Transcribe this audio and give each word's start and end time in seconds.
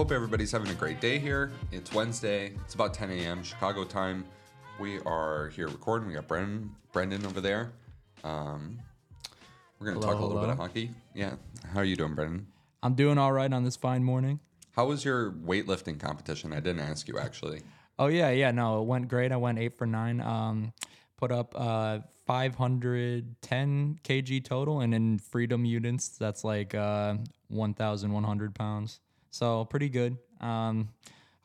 Hope 0.00 0.12
everybody's 0.12 0.50
having 0.50 0.70
a 0.70 0.74
great 0.74 0.98
day 0.98 1.18
here. 1.18 1.52
It's 1.72 1.92
Wednesday. 1.92 2.54
It's 2.64 2.72
about 2.72 2.94
10 2.94 3.10
a.m. 3.10 3.42
Chicago 3.42 3.84
time. 3.84 4.24
We 4.78 4.98
are 5.00 5.48
here 5.48 5.68
recording. 5.68 6.08
We 6.08 6.14
got 6.14 6.26
Brendan, 6.26 6.74
Brendan 6.90 7.26
over 7.26 7.42
there. 7.42 7.72
Um, 8.24 8.78
we're 9.78 9.88
going 9.88 10.00
to 10.00 10.06
talk 10.06 10.18
a 10.18 10.24
little 10.24 10.40
bit 10.40 10.48
of 10.48 10.56
hockey. 10.56 10.92
Yeah. 11.14 11.34
How 11.70 11.80
are 11.80 11.84
you 11.84 11.96
doing, 11.96 12.14
Brendan? 12.14 12.46
I'm 12.82 12.94
doing 12.94 13.18
all 13.18 13.30
right 13.30 13.52
on 13.52 13.62
this 13.62 13.76
fine 13.76 14.02
morning. 14.02 14.40
How 14.74 14.86
was 14.86 15.04
your 15.04 15.32
weightlifting 15.32 16.00
competition? 16.00 16.54
I 16.54 16.60
didn't 16.60 16.80
ask 16.80 17.06
you 17.06 17.18
actually. 17.18 17.60
Oh 17.98 18.06
yeah, 18.06 18.30
yeah, 18.30 18.52
no, 18.52 18.80
it 18.80 18.86
went 18.86 19.06
great. 19.06 19.32
I 19.32 19.36
went 19.36 19.58
eight 19.58 19.74
for 19.74 19.86
nine. 19.86 20.22
Um, 20.22 20.72
put 21.18 21.30
up 21.30 21.52
uh 21.54 21.98
510 22.26 23.98
kg 24.02 24.44
total, 24.46 24.80
and 24.80 24.94
in 24.94 25.18
freedom 25.18 25.66
units, 25.66 26.08
that's 26.08 26.42
like 26.42 26.74
uh 26.74 27.16
1,100 27.48 28.54
pounds. 28.54 29.00
So 29.30 29.64
pretty 29.64 29.88
good. 29.88 30.16
Um, 30.40 30.90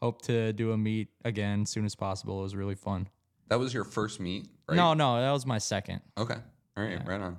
hope 0.01 0.21
to 0.23 0.53
do 0.53 0.71
a 0.71 0.77
meet 0.77 1.09
again 1.23 1.63
as 1.63 1.69
soon 1.69 1.85
as 1.85 1.95
possible. 1.95 2.39
It 2.39 2.43
was 2.43 2.55
really 2.55 2.75
fun. 2.75 3.07
That 3.47 3.59
was 3.59 3.73
your 3.73 3.83
first 3.83 4.19
meet, 4.19 4.47
right? 4.67 4.75
No, 4.75 4.93
no, 4.93 5.21
that 5.21 5.31
was 5.31 5.45
my 5.45 5.59
second. 5.59 6.01
Okay. 6.17 6.37
All 6.77 6.83
right. 6.83 6.99
Right 7.05 7.21
on. 7.21 7.37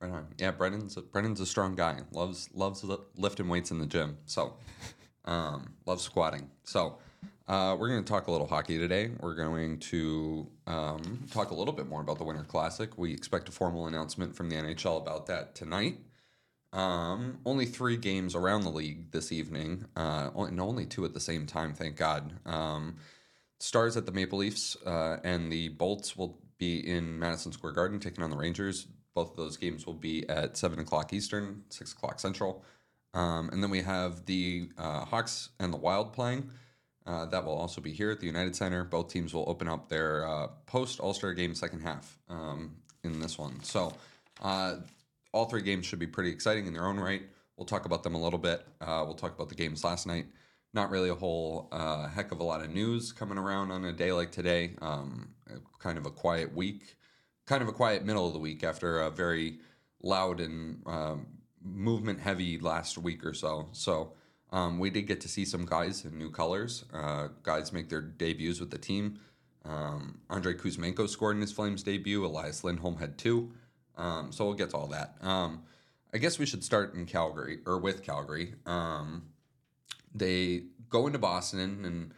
Right 0.00 0.12
on. 0.12 0.26
Yeah, 0.38 0.50
Brendan's 0.50 0.96
a, 0.96 1.02
Brendan's 1.02 1.40
a 1.40 1.46
strong 1.46 1.74
guy. 1.74 2.00
Loves 2.12 2.50
loves 2.52 2.84
lifting 3.16 3.48
weights 3.48 3.70
in 3.70 3.78
the 3.78 3.86
gym. 3.86 4.18
So, 4.26 4.54
um, 5.24 5.72
loves 5.86 6.02
squatting. 6.02 6.50
So, 6.64 6.98
uh, 7.48 7.76
we're 7.78 7.88
going 7.88 8.04
to 8.04 8.08
talk 8.08 8.26
a 8.26 8.30
little 8.30 8.46
hockey 8.46 8.76
today. 8.76 9.10
We're 9.20 9.34
going 9.34 9.78
to 9.78 10.46
um, 10.66 11.26
talk 11.30 11.50
a 11.50 11.54
little 11.54 11.72
bit 11.72 11.88
more 11.88 12.00
about 12.00 12.18
the 12.18 12.24
Winter 12.24 12.42
Classic. 12.42 12.98
We 12.98 13.12
expect 13.12 13.48
a 13.48 13.52
formal 13.52 13.86
announcement 13.86 14.36
from 14.36 14.50
the 14.50 14.56
NHL 14.56 15.00
about 15.00 15.26
that 15.26 15.54
tonight. 15.54 15.98
Um, 16.72 17.38
only 17.46 17.64
three 17.64 17.96
games 17.96 18.34
around 18.34 18.62
the 18.62 18.70
league 18.70 19.10
this 19.10 19.32
evening, 19.32 19.86
uh, 19.96 20.30
and 20.36 20.60
only 20.60 20.84
two 20.84 21.04
at 21.04 21.14
the 21.14 21.20
same 21.20 21.46
time. 21.46 21.72
Thank 21.72 21.96
God. 21.96 22.32
Um, 22.44 22.96
Stars 23.58 23.96
at 23.96 24.04
the 24.04 24.12
Maple 24.12 24.38
Leafs 24.38 24.76
uh, 24.84 25.16
and 25.24 25.50
the 25.50 25.68
Bolts 25.68 26.16
will 26.16 26.38
be 26.58 26.78
in 26.78 27.18
Madison 27.18 27.52
Square 27.52 27.72
Garden 27.72 27.98
taking 27.98 28.22
on 28.22 28.30
the 28.30 28.36
Rangers. 28.36 28.86
Both 29.14 29.30
of 29.30 29.36
those 29.36 29.56
games 29.56 29.86
will 29.86 29.94
be 29.94 30.28
at 30.28 30.56
7 30.56 30.78
o'clock 30.78 31.12
Eastern, 31.12 31.62
6 31.70 31.92
o'clock 31.92 32.20
Central. 32.20 32.62
Um, 33.14 33.48
and 33.50 33.62
then 33.62 33.70
we 33.70 33.80
have 33.80 34.26
the 34.26 34.68
uh, 34.76 35.06
Hawks 35.06 35.50
and 35.58 35.72
the 35.72 35.78
Wild 35.78 36.12
playing. 36.12 36.50
Uh, 37.06 37.24
that 37.26 37.44
will 37.44 37.54
also 37.56 37.80
be 37.80 37.92
here 37.92 38.10
at 38.10 38.20
the 38.20 38.26
United 38.26 38.54
Center. 38.54 38.84
Both 38.84 39.08
teams 39.08 39.32
will 39.32 39.48
open 39.48 39.68
up 39.68 39.88
their 39.88 40.28
uh, 40.28 40.48
post 40.66 41.00
All 41.00 41.14
Star 41.14 41.32
game 41.32 41.54
second 41.54 41.80
half 41.80 42.18
um, 42.28 42.76
in 43.04 43.20
this 43.20 43.38
one. 43.38 43.62
So, 43.62 43.94
uh, 44.42 44.76
all 45.36 45.44
three 45.44 45.62
games 45.62 45.84
should 45.84 45.98
be 45.98 46.06
pretty 46.06 46.30
exciting 46.30 46.66
in 46.66 46.72
their 46.72 46.86
own 46.86 46.98
right. 46.98 47.22
We'll 47.56 47.66
talk 47.66 47.84
about 47.84 48.02
them 48.02 48.14
a 48.14 48.20
little 48.20 48.38
bit. 48.38 48.66
Uh, 48.80 49.02
we'll 49.04 49.14
talk 49.14 49.34
about 49.34 49.50
the 49.50 49.54
games 49.54 49.84
last 49.84 50.06
night. 50.06 50.26
Not 50.72 50.90
really 50.90 51.10
a 51.10 51.14
whole 51.14 51.68
uh, 51.72 52.08
heck 52.08 52.32
of 52.32 52.40
a 52.40 52.42
lot 52.42 52.62
of 52.62 52.70
news 52.70 53.12
coming 53.12 53.38
around 53.38 53.70
on 53.70 53.84
a 53.84 53.92
day 53.92 54.12
like 54.12 54.32
today. 54.32 54.72
Um, 54.80 55.34
kind 55.78 55.98
of 55.98 56.06
a 56.06 56.10
quiet 56.10 56.54
week, 56.54 56.96
kind 57.46 57.62
of 57.62 57.68
a 57.68 57.72
quiet 57.72 58.04
middle 58.04 58.26
of 58.26 58.32
the 58.32 58.38
week 58.38 58.64
after 58.64 59.00
a 59.00 59.10
very 59.10 59.58
loud 60.02 60.40
and 60.40 60.82
um, 60.86 61.26
movement 61.62 62.20
heavy 62.20 62.58
last 62.58 62.98
week 62.98 63.24
or 63.24 63.34
so. 63.34 63.68
So 63.72 64.12
um, 64.52 64.78
we 64.78 64.90
did 64.90 65.02
get 65.02 65.20
to 65.22 65.28
see 65.28 65.44
some 65.44 65.66
guys 65.66 66.04
in 66.04 66.18
new 66.18 66.30
colors. 66.30 66.84
Uh, 66.92 67.28
guys 67.42 67.72
make 67.72 67.88
their 67.88 68.02
debuts 68.02 68.60
with 68.60 68.70
the 68.70 68.78
team. 68.78 69.18
Um, 69.64 70.20
Andrei 70.30 70.54
Kuzmenko 70.54 71.08
scored 71.08 71.36
in 71.36 71.42
his 71.42 71.52
Flames 71.52 71.82
debut. 71.82 72.24
Elias 72.24 72.64
Lindholm 72.64 72.96
had 72.96 73.18
two. 73.18 73.52
Um, 73.96 74.32
so 74.32 74.44
we'll 74.44 74.54
get 74.54 74.70
to 74.70 74.76
all 74.76 74.88
that. 74.88 75.16
Um, 75.20 75.62
I 76.12 76.18
guess 76.18 76.38
we 76.38 76.46
should 76.46 76.64
start 76.64 76.94
in 76.94 77.06
Calgary 77.06 77.58
or 77.66 77.78
with 77.78 78.02
Calgary. 78.02 78.54
Um, 78.64 79.30
they 80.14 80.64
go 80.88 81.06
into 81.06 81.18
Boston 81.18 81.84
and 81.84 82.12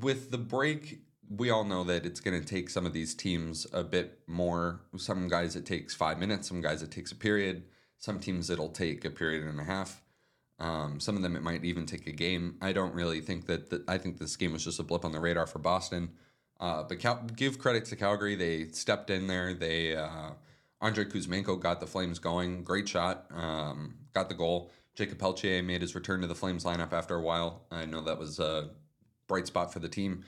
with 0.00 0.30
the 0.30 0.38
break, 0.38 1.00
we 1.28 1.50
all 1.50 1.64
know 1.64 1.84
that 1.84 2.06
it's 2.06 2.20
going 2.20 2.38
to 2.40 2.46
take 2.46 2.70
some 2.70 2.86
of 2.86 2.92
these 2.92 3.14
teams 3.14 3.66
a 3.72 3.82
bit 3.82 4.20
more. 4.26 4.80
Some 4.96 5.28
guys 5.28 5.56
it 5.56 5.66
takes 5.66 5.94
five 5.94 6.18
minutes, 6.18 6.48
some 6.48 6.60
guys 6.60 6.82
it 6.82 6.90
takes 6.90 7.12
a 7.12 7.16
period, 7.16 7.64
some 7.98 8.18
teams 8.18 8.50
it'll 8.50 8.68
take 8.68 9.04
a 9.04 9.10
period 9.10 9.44
and 9.44 9.60
a 9.60 9.64
half. 9.64 10.02
Um, 10.58 11.00
some 11.00 11.16
of 11.16 11.22
them 11.22 11.36
it 11.36 11.42
might 11.42 11.64
even 11.64 11.86
take 11.86 12.06
a 12.06 12.12
game. 12.12 12.56
I 12.60 12.72
don't 12.72 12.94
really 12.94 13.20
think 13.20 13.46
that. 13.46 13.70
The, 13.70 13.82
I 13.88 13.96
think 13.96 14.18
this 14.18 14.36
game 14.36 14.52
was 14.52 14.64
just 14.64 14.78
a 14.78 14.82
blip 14.82 15.06
on 15.06 15.12
the 15.12 15.20
radar 15.20 15.46
for 15.46 15.58
Boston. 15.58 16.10
Uh, 16.60 16.82
but 16.82 17.00
Cal- 17.00 17.26
give 17.34 17.58
credit 17.58 17.86
to 17.86 17.96
Calgary. 17.96 18.36
They 18.36 18.68
stepped 18.68 19.10
in 19.10 19.26
there. 19.26 19.54
They 19.54 19.96
uh, 19.96 20.30
Andre 20.80 21.06
Kuzmenko 21.06 21.58
got 21.58 21.80
the 21.80 21.86
Flames 21.86 22.18
going. 22.18 22.62
Great 22.62 22.88
shot. 22.88 23.26
Um, 23.34 23.94
got 24.12 24.28
the 24.28 24.34
goal. 24.34 24.70
Jakob 24.94 25.18
Pelletier 25.18 25.62
made 25.62 25.80
his 25.80 25.94
return 25.94 26.20
to 26.20 26.26
the 26.26 26.34
Flames 26.34 26.64
lineup 26.64 26.92
after 26.92 27.16
a 27.16 27.22
while. 27.22 27.62
I 27.70 27.86
know 27.86 28.02
that 28.02 28.18
was 28.18 28.38
a 28.38 28.70
bright 29.26 29.46
spot 29.46 29.72
for 29.72 29.78
the 29.78 29.88
team. 29.88 30.24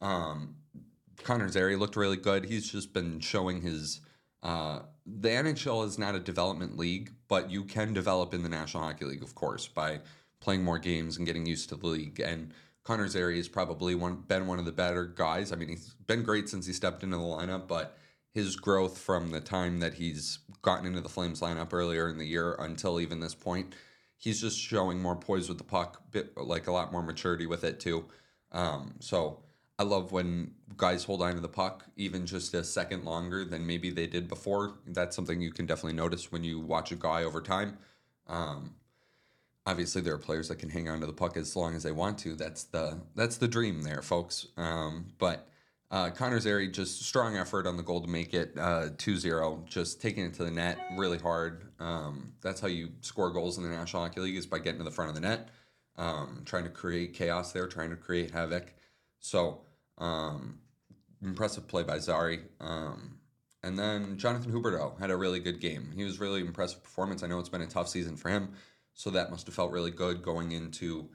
Um, 0.00 0.56
Connor 1.22 1.48
Zary 1.48 1.76
looked 1.76 1.96
really 1.96 2.16
good. 2.16 2.44
He's 2.44 2.70
just 2.70 2.92
been 2.92 3.20
showing 3.20 3.60
his. 3.62 4.00
Uh, 4.42 4.80
the 5.06 5.28
NHL 5.28 5.86
is 5.86 5.98
not 5.98 6.14
a 6.14 6.20
development 6.20 6.76
league, 6.76 7.12
but 7.28 7.50
you 7.50 7.64
can 7.64 7.92
develop 7.92 8.34
in 8.34 8.42
the 8.42 8.48
National 8.48 8.82
Hockey 8.82 9.04
League, 9.04 9.22
of 9.22 9.34
course, 9.34 9.68
by 9.68 10.00
playing 10.40 10.62
more 10.62 10.78
games 10.78 11.16
and 11.16 11.26
getting 11.26 11.46
used 11.46 11.68
to 11.68 11.76
the 11.76 11.86
league. 11.86 12.20
And 12.20 12.52
Connor 12.86 13.08
Zary 13.08 13.36
has 13.38 13.48
probably 13.48 13.96
one, 13.96 14.22
been 14.28 14.46
one 14.46 14.60
of 14.60 14.64
the 14.64 14.70
better 14.70 15.06
guys. 15.06 15.50
I 15.50 15.56
mean, 15.56 15.68
he's 15.68 15.94
been 16.06 16.22
great 16.22 16.48
since 16.48 16.66
he 16.66 16.72
stepped 16.72 17.02
into 17.02 17.16
the 17.16 17.22
lineup, 17.22 17.66
but 17.66 17.98
his 18.32 18.54
growth 18.54 18.96
from 18.96 19.32
the 19.32 19.40
time 19.40 19.80
that 19.80 19.94
he's 19.94 20.38
gotten 20.62 20.86
into 20.86 21.00
the 21.00 21.08
Flames 21.08 21.40
lineup 21.40 21.72
earlier 21.72 22.08
in 22.08 22.16
the 22.16 22.24
year 22.24 22.54
until 22.60 23.00
even 23.00 23.18
this 23.18 23.34
point, 23.34 23.74
he's 24.16 24.40
just 24.40 24.56
showing 24.56 25.02
more 25.02 25.16
poise 25.16 25.48
with 25.48 25.58
the 25.58 25.64
puck, 25.64 26.00
bit 26.12 26.36
like 26.36 26.68
a 26.68 26.72
lot 26.72 26.92
more 26.92 27.02
maturity 27.02 27.46
with 27.46 27.64
it 27.64 27.80
too. 27.80 28.04
Um, 28.52 28.94
so 29.00 29.40
I 29.80 29.82
love 29.82 30.12
when 30.12 30.52
guys 30.76 31.02
hold 31.02 31.22
on 31.22 31.34
to 31.34 31.40
the 31.40 31.48
puck 31.48 31.86
even 31.96 32.24
just 32.24 32.54
a 32.54 32.62
second 32.62 33.04
longer 33.04 33.44
than 33.44 33.66
maybe 33.66 33.90
they 33.90 34.06
did 34.06 34.28
before. 34.28 34.78
That's 34.86 35.16
something 35.16 35.40
you 35.40 35.50
can 35.50 35.66
definitely 35.66 35.96
notice 35.96 36.30
when 36.30 36.44
you 36.44 36.60
watch 36.60 36.92
a 36.92 36.96
guy 36.96 37.24
over 37.24 37.40
time. 37.40 37.78
Um, 38.28 38.76
obviously, 39.66 40.00
there 40.00 40.14
are 40.14 40.18
players 40.18 40.48
that 40.48 40.58
can 40.58 40.70
hang 40.70 40.88
on 40.88 41.00
to 41.00 41.06
the 41.06 41.12
puck 41.12 41.36
as 41.36 41.56
long 41.56 41.74
as 41.74 41.82
they 41.82 41.92
want 41.92 42.18
to. 42.18 42.34
That's 42.34 42.64
the 42.64 43.00
that's 43.14 43.36
the 43.36 43.48
dream 43.48 43.82
there, 43.82 44.02
folks. 44.02 44.46
Um, 44.56 45.06
but 45.18 45.48
uh, 45.90 46.10
Connor 46.10 46.40
Zary 46.40 46.68
just 46.68 47.02
strong 47.02 47.36
effort 47.36 47.66
on 47.66 47.76
the 47.76 47.82
goal 47.82 48.00
to 48.00 48.08
make 48.08 48.34
it 48.34 48.54
uh, 48.58 48.88
2-0, 48.96 49.64
just 49.66 50.00
taking 50.00 50.24
it 50.24 50.34
to 50.34 50.44
the 50.44 50.50
net 50.50 50.78
really 50.96 51.18
hard. 51.18 51.62
Um, 51.78 52.32
that's 52.40 52.60
how 52.60 52.66
you 52.66 52.90
score 53.02 53.30
goals 53.30 53.56
in 53.56 53.62
the 53.62 53.70
National 53.70 54.02
Hockey 54.02 54.20
League 54.20 54.36
is 54.36 54.46
by 54.46 54.58
getting 54.58 54.78
to 54.78 54.84
the 54.84 54.90
front 54.90 55.10
of 55.10 55.14
the 55.14 55.20
net, 55.20 55.48
um, 55.96 56.42
trying 56.44 56.64
to 56.64 56.70
create 56.70 57.14
chaos 57.14 57.52
there, 57.52 57.68
trying 57.68 57.90
to 57.90 57.96
create 57.96 58.32
havoc. 58.32 58.74
So 59.20 59.60
um, 59.98 60.58
impressive 61.22 61.68
play 61.68 61.84
by 61.84 61.98
Zary. 61.98 62.40
Um, 62.60 63.18
and 63.62 63.78
then 63.78 64.16
Jonathan 64.18 64.52
Huberdeau 64.52 64.98
had 64.98 65.10
a 65.10 65.16
really 65.16 65.40
good 65.40 65.60
game. 65.60 65.92
He 65.94 66.04
was 66.04 66.20
really 66.20 66.40
impressive 66.40 66.82
performance. 66.82 67.22
I 67.22 67.26
know 67.26 67.38
it's 67.38 67.48
been 67.48 67.62
a 67.62 67.66
tough 67.66 67.88
season 67.88 68.16
for 68.16 68.28
him, 68.28 68.50
so 68.96 69.10
that 69.10 69.30
must 69.30 69.46
have 69.46 69.54
felt 69.54 69.70
really 69.70 69.92
good 69.92 70.22
going 70.22 70.50
into 70.50 71.08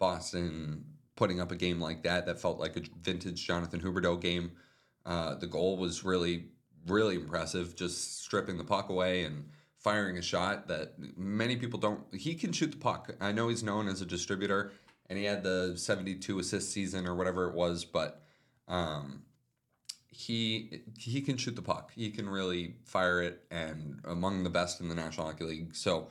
Boston, 0.00 0.84
putting 1.14 1.40
up 1.40 1.52
a 1.52 1.56
game 1.56 1.80
like 1.80 2.02
that. 2.02 2.26
That 2.26 2.40
felt 2.40 2.58
like 2.58 2.76
a 2.76 2.82
vintage 3.00 3.46
Jonathan 3.46 3.80
Huberdeau 3.80 4.20
game. 4.20 4.50
Uh, 5.04 5.36
the 5.36 5.46
goal 5.46 5.76
was 5.76 6.04
really, 6.04 6.46
really 6.88 7.14
impressive. 7.14 7.76
Just 7.76 8.24
stripping 8.24 8.58
the 8.58 8.64
puck 8.64 8.88
away 8.88 9.22
and 9.22 9.44
firing 9.78 10.18
a 10.18 10.22
shot 10.22 10.66
that 10.66 10.94
many 11.16 11.54
people 11.54 11.78
don't. 11.78 12.00
He 12.12 12.34
can 12.34 12.50
shoot 12.50 12.72
the 12.72 12.76
puck. 12.78 13.14
I 13.20 13.30
know 13.30 13.46
he's 13.46 13.62
known 13.62 13.86
as 13.86 14.02
a 14.02 14.06
distributor, 14.06 14.72
and 15.08 15.16
he 15.16 15.24
had 15.24 15.44
the 15.44 15.74
seventy-two 15.76 16.40
assist 16.40 16.72
season 16.72 17.06
or 17.06 17.14
whatever 17.14 17.48
it 17.48 17.54
was, 17.54 17.84
but. 17.84 18.22
Um, 18.68 19.22
he 20.08 20.80
he 20.98 21.20
can 21.20 21.36
shoot 21.36 21.54
the 21.54 21.62
puck. 21.62 21.92
He 21.94 22.10
can 22.10 22.28
really 22.28 22.74
fire 22.84 23.22
it, 23.22 23.44
and 23.50 24.00
among 24.04 24.42
the 24.42 24.50
best 24.50 24.80
in 24.80 24.88
the 24.88 24.94
National 24.94 25.26
Hockey 25.26 25.44
League. 25.44 25.76
So, 25.76 26.08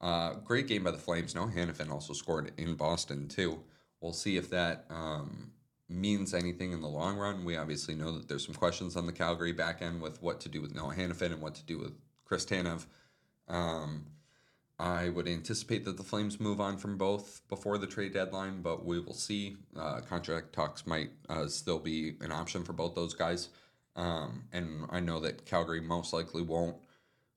uh, 0.00 0.34
great 0.44 0.66
game 0.66 0.84
by 0.84 0.90
the 0.90 0.98
Flames. 0.98 1.34
No, 1.34 1.46
Hanifin 1.46 1.90
also 1.90 2.12
scored 2.12 2.52
in 2.56 2.74
Boston 2.74 3.28
too. 3.28 3.60
We'll 4.00 4.12
see 4.12 4.36
if 4.36 4.50
that 4.50 4.84
um, 4.90 5.52
means 5.88 6.34
anything 6.34 6.72
in 6.72 6.80
the 6.80 6.88
long 6.88 7.16
run. 7.16 7.44
We 7.44 7.56
obviously 7.56 7.94
know 7.94 8.12
that 8.12 8.28
there's 8.28 8.44
some 8.44 8.54
questions 8.54 8.96
on 8.96 9.06
the 9.06 9.12
Calgary 9.12 9.52
back 9.52 9.82
end 9.82 10.02
with 10.02 10.22
what 10.22 10.40
to 10.40 10.48
do 10.48 10.60
with 10.60 10.74
Noah 10.74 10.94
Hanifin 10.94 11.32
and 11.32 11.40
what 11.40 11.54
to 11.56 11.64
do 11.64 11.78
with 11.78 11.92
Chris 12.24 12.44
Tanev. 12.44 12.86
Um, 13.48 14.06
I 14.78 15.08
would 15.08 15.26
anticipate 15.26 15.86
that 15.86 15.96
the 15.96 16.02
Flames 16.02 16.38
move 16.38 16.60
on 16.60 16.76
from 16.76 16.98
both 16.98 17.40
before 17.48 17.78
the 17.78 17.86
trade 17.86 18.12
deadline, 18.12 18.60
but 18.60 18.84
we 18.84 19.00
will 19.00 19.14
see. 19.14 19.56
Uh, 19.74 20.00
contract 20.00 20.52
talks 20.52 20.86
might 20.86 21.10
uh, 21.30 21.46
still 21.46 21.78
be 21.78 22.16
an 22.20 22.30
option 22.30 22.62
for 22.62 22.74
both 22.74 22.94
those 22.94 23.14
guys. 23.14 23.48
Um, 23.94 24.44
and 24.52 24.84
I 24.90 25.00
know 25.00 25.20
that 25.20 25.46
Calgary 25.46 25.80
most 25.80 26.12
likely 26.12 26.42
won't 26.42 26.76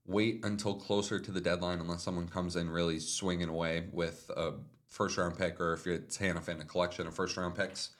wait 0.09 0.44
until 0.44 0.73
closer 0.73 1.19
to 1.19 1.31
the 1.31 1.39
deadline 1.39 1.79
unless 1.79 2.03
someone 2.03 2.27
comes 2.27 2.56
in 2.56 2.69
really 2.69 3.00
swinging 3.00 3.47
away 3.47 3.85
with 3.91 4.29
a 4.35 4.53
first 4.88 5.17
round 5.17 5.38
pick 5.38 5.61
or 5.61 5.73
if 5.73 5.85
it's 5.85 6.17
Hanifin, 6.17 6.59
a 6.59 6.65
collection 6.65 7.07
of 7.07 7.13
first 7.13 7.38
round 7.38 7.56
picks. 7.56 7.91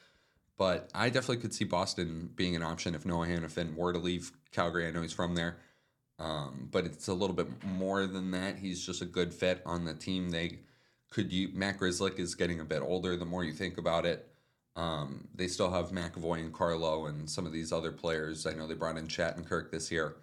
But 0.58 0.90
I 0.94 1.10
definitely 1.10 1.38
could 1.38 1.54
see 1.54 1.66
Boston 1.66 2.32
being 2.36 2.56
an 2.56 2.64
option 2.64 2.96
if 2.96 3.06
Noah 3.06 3.28
Hanifin 3.28 3.76
were 3.76 3.94
to 3.94 4.00
leave 4.00 4.32
Calgary. 4.52 4.88
I 4.88 4.92
know 4.92 5.02
he's 5.02 5.14
from 5.14 5.36
there. 5.36 5.58
Um, 6.18 6.68
but 6.70 6.84
it's 6.86 7.08
a 7.08 7.14
little 7.14 7.36
bit 7.36 7.48
more 7.64 8.06
than 8.06 8.32
that. 8.32 8.58
He's 8.58 8.86
just 8.86 9.02
a 9.02 9.06
good 9.06 9.34
fit 9.34 9.62
on 9.66 9.86
the 9.86 9.94
team. 9.94 10.32
They 10.32 10.60
could 11.10 11.32
you 11.32 11.50
Matt 11.54 11.80
Grzelcyk 11.80 12.20
is 12.20 12.36
getting 12.36 12.60
a 12.60 12.66
bit 12.66 12.82
older 12.82 13.16
the 13.16 13.26
more 13.26 13.44
you 13.44 13.54
think 13.54 13.78
about 13.78 14.06
it. 14.06 14.28
Um, 14.76 15.28
they 15.34 15.48
still 15.48 15.72
have 15.72 15.92
McAvoy 15.92 16.40
and 16.40 16.54
Carlo 16.54 17.06
and 17.06 17.30
some 17.30 17.46
of 17.46 17.54
these 17.54 17.72
other 17.72 17.92
players. 17.92 18.46
I 18.46 18.54
know 18.54 18.68
they 18.68 18.74
brought 18.74 18.98
in 18.98 19.08
Shattenkirk 19.08 19.72
this 19.72 19.92
year. 19.92 20.16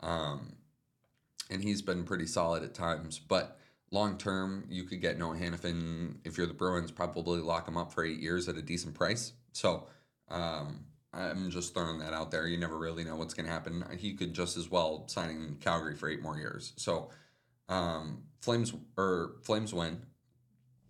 Um, 0.00 0.52
and 1.52 1.62
he's 1.62 1.82
been 1.82 2.04
pretty 2.04 2.26
solid 2.26 2.62
at 2.62 2.74
times. 2.74 3.18
But 3.18 3.58
long 3.90 4.16
term, 4.16 4.64
you 4.68 4.84
could 4.84 5.00
get 5.00 5.18
Noah 5.18 5.36
Hanifin 5.36 6.16
if 6.24 6.38
you're 6.38 6.46
the 6.46 6.54
Bruins, 6.54 6.90
probably 6.90 7.40
lock 7.40 7.68
him 7.68 7.76
up 7.76 7.92
for 7.92 8.04
eight 8.04 8.20
years 8.20 8.48
at 8.48 8.56
a 8.56 8.62
decent 8.62 8.94
price. 8.94 9.32
So 9.52 9.86
um, 10.28 10.86
I'm 11.12 11.50
just 11.50 11.74
throwing 11.74 11.98
that 11.98 12.14
out 12.14 12.30
there. 12.30 12.46
You 12.46 12.56
never 12.56 12.78
really 12.78 13.04
know 13.04 13.16
what's 13.16 13.34
going 13.34 13.46
to 13.46 13.52
happen. 13.52 13.84
He 13.98 14.14
could 14.14 14.32
just 14.32 14.56
as 14.56 14.70
well 14.70 15.06
sign 15.08 15.30
in 15.30 15.56
Calgary 15.60 15.94
for 15.94 16.08
eight 16.08 16.22
more 16.22 16.38
years. 16.38 16.72
So 16.76 17.10
um, 17.68 18.22
Flames 18.40 18.72
or 18.96 19.36
Flames 19.42 19.74
win 19.74 20.00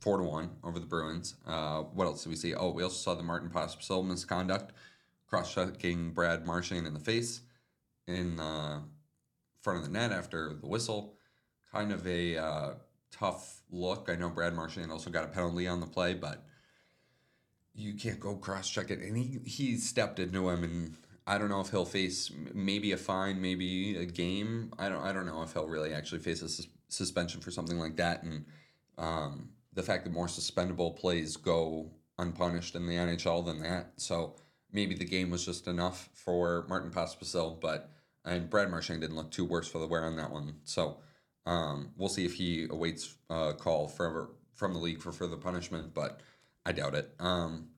four 0.00 0.18
to 0.18 0.24
one 0.24 0.50
over 0.62 0.78
the 0.78 0.86
Bruins. 0.86 1.34
Uh, 1.46 1.82
what 1.82 2.06
else 2.06 2.22
did 2.22 2.30
we 2.30 2.36
see? 2.36 2.54
Oh, 2.54 2.70
we 2.70 2.84
also 2.84 2.96
saw 2.96 3.14
the 3.14 3.22
Martin 3.22 3.50
Pospisil 3.50 4.06
misconduct, 4.06 4.72
cross 5.26 5.52
checking 5.52 6.12
Brad 6.12 6.46
Marchand 6.46 6.86
in 6.86 6.94
the 6.94 7.00
face 7.00 7.40
in 8.06 8.38
uh, 8.40 8.80
front 9.62 9.78
of 9.78 9.84
the 9.84 9.90
net 9.90 10.12
after 10.12 10.54
the 10.60 10.66
whistle. 10.66 11.14
Kind 11.72 11.92
of 11.92 12.06
a 12.06 12.36
uh, 12.36 12.70
tough 13.10 13.62
look. 13.70 14.08
I 14.10 14.16
know 14.16 14.28
Brad 14.28 14.54
Marchand 14.54 14.92
also 14.92 15.10
got 15.10 15.24
a 15.24 15.28
penalty 15.28 15.66
on 15.66 15.80
the 15.80 15.86
play, 15.86 16.14
but 16.14 16.44
you 17.74 17.94
can't 17.94 18.20
go 18.20 18.36
cross 18.36 18.68
check 18.68 18.90
it. 18.90 19.00
And 19.00 19.16
he 19.16 19.38
he 19.44 19.76
stepped 19.78 20.18
into 20.18 20.50
him, 20.50 20.64
and 20.64 20.96
I 21.26 21.38
don't 21.38 21.48
know 21.48 21.60
if 21.60 21.70
he'll 21.70 21.84
face 21.84 22.30
maybe 22.52 22.92
a 22.92 22.96
fine, 22.96 23.40
maybe 23.40 23.96
a 23.96 24.04
game. 24.04 24.72
I 24.78 24.88
don't 24.88 25.02
I 25.02 25.12
don't 25.12 25.26
know 25.26 25.42
if 25.42 25.52
he'll 25.52 25.68
really 25.68 25.94
actually 25.94 26.20
face 26.20 26.42
a 26.42 26.48
sus- 26.48 26.66
suspension 26.88 27.40
for 27.40 27.50
something 27.50 27.78
like 27.78 27.96
that. 27.96 28.22
And 28.22 28.44
um, 28.98 29.50
the 29.72 29.82
fact 29.82 30.04
that 30.04 30.12
more 30.12 30.26
suspendable 30.26 30.96
plays 30.96 31.36
go 31.36 31.90
unpunished 32.18 32.74
in 32.74 32.86
the 32.86 32.94
NHL 32.94 33.44
than 33.44 33.60
that. 33.60 33.92
So 33.96 34.36
maybe 34.72 34.94
the 34.94 35.04
game 35.04 35.30
was 35.30 35.44
just 35.44 35.66
enough 35.66 36.08
for 36.12 36.66
Martin 36.68 36.90
Pospisil, 36.90 37.60
but 37.60 37.90
and 38.24 38.48
Brad 38.48 38.70
Marchand 38.70 39.00
didn't 39.00 39.16
look 39.16 39.30
too 39.30 39.44
worse 39.44 39.68
for 39.68 39.78
the 39.78 39.86
wear 39.86 40.04
on 40.04 40.16
that 40.16 40.30
one. 40.30 40.54
So 40.64 40.98
um, 41.46 41.90
we'll 41.96 42.08
see 42.08 42.24
if 42.24 42.34
he 42.34 42.66
awaits 42.70 43.16
a 43.30 43.54
call 43.54 43.88
forever 43.88 44.30
from 44.54 44.72
the 44.72 44.78
league 44.78 45.00
for 45.00 45.12
further 45.12 45.36
punishment, 45.36 45.94
but 45.94 46.20
I 46.64 46.72
doubt 46.72 46.94
it. 46.94 47.14
Um, 47.18 47.68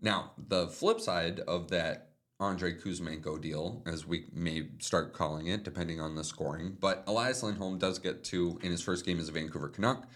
now 0.00 0.32
the 0.36 0.68
flip 0.68 1.00
side 1.00 1.40
of 1.40 1.70
that 1.70 2.10
Andre 2.40 2.74
Kuzmenko 2.74 3.40
deal, 3.40 3.82
as 3.86 4.06
we 4.06 4.26
may 4.32 4.68
start 4.78 5.12
calling 5.12 5.46
it, 5.48 5.64
depending 5.64 6.00
on 6.00 6.14
the 6.14 6.22
scoring, 6.22 6.76
but 6.78 7.02
Elias 7.06 7.42
Lindholm 7.42 7.78
does 7.78 7.98
get 7.98 8.22
to 8.24 8.58
in 8.62 8.70
his 8.70 8.82
first 8.82 9.04
game 9.04 9.18
as 9.18 9.28
a 9.28 9.32
Vancouver 9.32 9.68
Canuck 9.68 10.06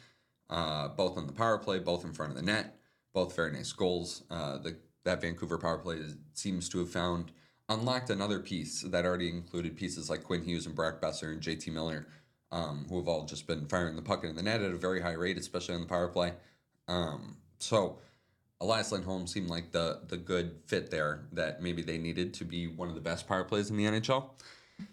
uh, 0.53 0.89
both 0.89 1.17
on 1.17 1.27
the 1.27 1.33
power 1.33 1.59
play, 1.59 1.79
both 1.79 2.05
in 2.05 2.13
front 2.13 2.31
of 2.31 2.37
the 2.37 2.43
net, 2.43 2.77
both 3.15 3.35
very 3.35 3.51
nice 3.53 3.73
goals. 3.73 4.23
Uh, 4.31 4.59
the 4.59 4.77
that 5.05 5.21
Vancouver 5.21 5.59
power 5.59 5.79
play 5.79 5.99
seems 6.35 6.69
to 6.69 6.79
have 6.79 6.91
found 6.91 7.33
unlocked 7.73 8.11
another 8.11 8.39
piece 8.39 8.83
that 8.83 9.05
already 9.05 9.29
included 9.29 9.77
pieces 9.77 10.11
like 10.11 10.25
Quinn 10.25 10.43
Hughes 10.43 10.67
and 10.67 10.75
Brock 10.75 11.01
Boeser 11.01 11.33
and 11.33 11.41
JT 11.41 11.73
Miller, 11.73 12.07
um, 12.51 12.87
who 12.89 12.97
have 12.99 13.09
all 13.09 13.25
just 13.25 13.47
been 13.47 13.67
firing 13.67 13.97
the 13.97 14.03
puck 14.03 14.25
in 14.25 14.37
the 14.37 14.43
net 14.43 14.63
at 14.63 14.73
a 14.73 14.77
very 14.77 15.01
high 15.01 15.13
rate, 15.13 15.39
especially 15.39 15.75
on 15.75 15.81
the 15.81 15.87
power 15.87 16.09
play. 16.09 16.33
Um, 16.89 17.37
so 17.59 17.99
Elias 18.61 18.93
Lindholm 18.93 19.27
seemed 19.27 19.49
like 19.49 19.73
the 19.73 20.01
the 20.07 20.17
good 20.17 20.61
fit 20.67 20.91
there 20.91 21.25
that 21.33 21.61
maybe 21.61 21.83
they 21.83 21.99
needed 21.99 22.33
to 22.35 22.45
be 22.45 22.69
one 22.69 22.89
of 22.89 22.95
the 22.95 23.01
best 23.01 23.27
power 23.27 23.45
plays 23.45 23.71
in 23.71 23.77
the 23.77 23.85
NHL. 23.85 24.31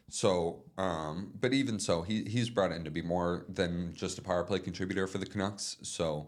So, 0.09 0.63
um, 0.77 1.31
but 1.39 1.53
even 1.53 1.79
so, 1.79 2.01
he 2.01 2.23
he's 2.23 2.49
brought 2.49 2.71
in 2.71 2.83
to 2.83 2.91
be 2.91 3.01
more 3.01 3.45
than 3.47 3.93
just 3.93 4.17
a 4.17 4.21
power 4.21 4.43
play 4.43 4.59
contributor 4.59 5.07
for 5.07 5.19
the 5.19 5.25
Canucks. 5.25 5.77
So, 5.83 6.27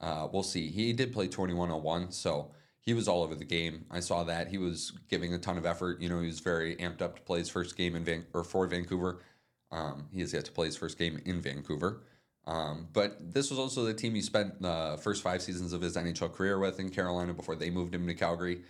uh, 0.00 0.28
we'll 0.32 0.42
see. 0.42 0.68
He 0.68 0.92
did 0.92 1.12
play 1.12 1.26
2101, 1.26 2.12
so 2.12 2.50
he 2.80 2.94
was 2.94 3.08
all 3.08 3.22
over 3.22 3.34
the 3.34 3.44
game. 3.44 3.84
I 3.90 4.00
saw 4.00 4.24
that. 4.24 4.48
He 4.48 4.58
was 4.58 4.92
giving 5.08 5.34
a 5.34 5.38
ton 5.38 5.58
of 5.58 5.66
effort. 5.66 6.00
You 6.00 6.08
know, 6.08 6.20
he 6.20 6.26
was 6.26 6.40
very 6.40 6.76
amped 6.76 7.02
up 7.02 7.16
to 7.16 7.22
play 7.22 7.38
his 7.38 7.48
first 7.48 7.76
game 7.76 7.94
in 7.94 8.04
Van- 8.04 8.26
or 8.32 8.42
for 8.42 8.66
Vancouver. 8.66 9.22
Um, 9.70 10.08
he 10.12 10.20
has 10.20 10.32
yet 10.32 10.44
to 10.46 10.52
play 10.52 10.66
his 10.66 10.76
first 10.76 10.98
game 10.98 11.20
in 11.24 11.40
Vancouver. 11.40 12.02
Um, 12.46 12.88
but 12.92 13.32
this 13.32 13.50
was 13.50 13.58
also 13.58 13.84
the 13.84 13.94
team 13.94 14.14
he 14.14 14.22
spent 14.22 14.60
the 14.62 14.98
first 15.02 15.22
five 15.22 15.42
seasons 15.42 15.72
of 15.72 15.82
his 15.82 15.96
NHL 15.96 16.32
career 16.32 16.58
with 16.58 16.80
in 16.80 16.90
Carolina 16.90 17.34
before 17.34 17.54
they 17.54 17.70
moved 17.70 17.94
him 17.94 18.06
to 18.06 18.14
Calgary. 18.14 18.62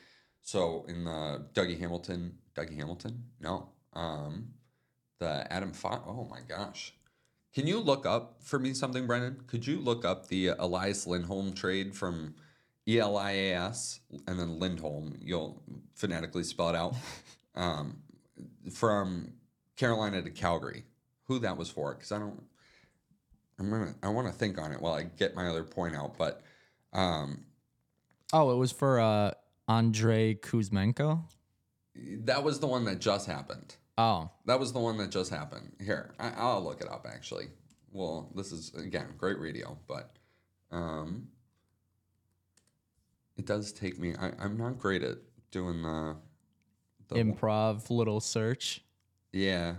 So 0.42 0.84
in 0.88 1.04
the 1.04 1.46
Dougie 1.54 1.78
Hamilton, 1.78 2.38
Dougie 2.54 2.76
Hamilton, 2.76 3.24
no, 3.40 3.68
um, 3.92 4.48
the 5.18 5.50
Adam 5.52 5.72
Fox. 5.72 6.02
Oh 6.06 6.26
my 6.30 6.40
gosh. 6.48 6.94
Can 7.54 7.66
you 7.66 7.80
look 7.80 8.06
up 8.06 8.36
for 8.42 8.58
me 8.58 8.74
something, 8.74 9.06
Brennan? 9.06 9.42
Could 9.46 9.66
you 9.66 9.80
look 9.80 10.04
up 10.04 10.28
the 10.28 10.48
Elias 10.58 11.06
Lindholm 11.06 11.52
trade 11.52 11.94
from 11.94 12.34
E 12.88 12.98
L 12.98 13.16
I 13.16 13.30
A 13.32 13.54
S 13.54 14.00
and 14.26 14.38
then 14.38 14.58
Lindholm? 14.58 15.16
You'll 15.20 15.62
phonetically 15.94 16.44
spell 16.44 16.70
it 16.70 16.76
out. 16.76 16.94
Um, 17.56 17.98
from 18.72 19.32
Carolina 19.76 20.22
to 20.22 20.30
Calgary. 20.30 20.84
Who 21.24 21.40
that 21.40 21.56
was 21.56 21.68
for? 21.68 21.94
Because 21.94 22.12
I 22.12 22.18
don't. 22.20 22.40
I'm 23.58 23.68
gonna. 23.70 23.94
I 24.04 24.08
want 24.08 24.28
to 24.28 24.32
think 24.32 24.56
on 24.56 24.70
it 24.72 24.80
while 24.80 24.94
I 24.94 25.02
get 25.02 25.34
my 25.34 25.48
other 25.48 25.64
point 25.64 25.96
out. 25.96 26.16
But 26.16 26.42
um, 26.92 27.44
Oh, 28.32 28.52
it 28.52 28.56
was 28.56 28.70
for 28.70 29.00
uh, 29.00 29.32
Andre 29.66 30.34
Kuzmenko. 30.34 31.24
that 32.24 32.44
was 32.44 32.60
the 32.60 32.68
one 32.68 32.84
that 32.84 33.00
just 33.00 33.26
happened. 33.26 33.74
Oh, 33.98 34.30
That 34.46 34.60
was 34.60 34.72
the 34.72 34.78
one 34.78 34.96
that 34.98 35.10
just 35.10 35.30
happened. 35.30 35.72
Here, 35.84 36.14
I, 36.20 36.30
I'll 36.36 36.62
look 36.62 36.80
it 36.80 36.88
up 36.88 37.04
actually. 37.12 37.48
Well, 37.92 38.30
this 38.34 38.52
is 38.52 38.72
again 38.74 39.08
great 39.18 39.38
radio, 39.40 39.76
but 39.88 40.16
um, 40.70 41.26
it 43.40 43.46
does 43.46 43.72
take 43.72 43.98
me. 43.98 44.14
I, 44.20 44.32
I'm 44.38 44.58
not 44.58 44.78
great 44.78 45.02
at 45.02 45.16
doing 45.50 45.80
the. 45.80 46.14
the 47.08 47.14
improv 47.16 47.88
little 47.88 48.20
search. 48.20 48.84
yeah. 49.32 49.76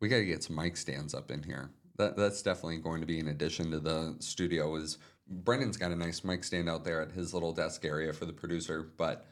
we 0.00 0.08
got 0.08 0.16
to 0.16 0.24
get 0.24 0.42
some 0.42 0.56
mic 0.56 0.78
stands 0.78 1.12
up 1.12 1.30
in 1.30 1.42
here. 1.42 1.70
That 1.98 2.16
that's 2.16 2.40
definitely 2.40 2.78
going 2.78 3.02
to 3.02 3.06
be 3.06 3.20
an 3.20 3.28
addition 3.28 3.70
to 3.72 3.78
the 3.78 4.16
studio. 4.20 4.74
Is 4.76 4.96
Brendan's 5.28 5.76
got 5.76 5.92
a 5.92 5.96
nice 5.96 6.24
mic 6.24 6.44
stand 6.44 6.70
out 6.70 6.82
there 6.82 7.02
at 7.02 7.12
his 7.12 7.34
little 7.34 7.52
desk 7.52 7.84
area 7.84 8.12
for 8.14 8.24
the 8.24 8.32
producer, 8.32 8.90
but 8.96 9.26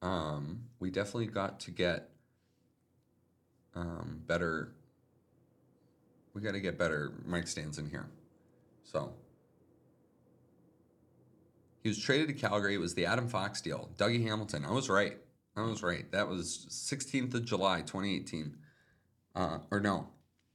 um, 0.00 0.62
we 0.78 0.90
definitely 0.90 1.26
got 1.26 1.60
to 1.60 1.70
get 1.70 2.08
um, 3.74 4.22
better. 4.26 4.72
We 6.32 6.40
got 6.40 6.52
to 6.52 6.60
get 6.60 6.78
better 6.78 7.12
mic 7.26 7.46
stands 7.46 7.78
in 7.78 7.90
here. 7.90 8.06
So 8.84 9.12
he 11.82 11.88
was 11.88 11.98
traded 11.98 12.28
to 12.28 12.34
Calgary. 12.34 12.74
It 12.74 12.80
was 12.80 12.94
the 12.94 13.06
Adam 13.06 13.28
Fox 13.28 13.60
deal. 13.60 13.90
Dougie 13.96 14.22
Hamilton. 14.22 14.64
I 14.64 14.72
was 14.72 14.88
right. 14.88 15.18
I 15.56 15.62
was 15.62 15.82
right. 15.82 16.10
That 16.12 16.28
was 16.28 16.66
16th 16.70 17.34
of 17.34 17.44
July, 17.44 17.80
2018. 17.80 18.56
Uh, 19.34 19.58
or 19.70 19.80
no, 19.80 20.08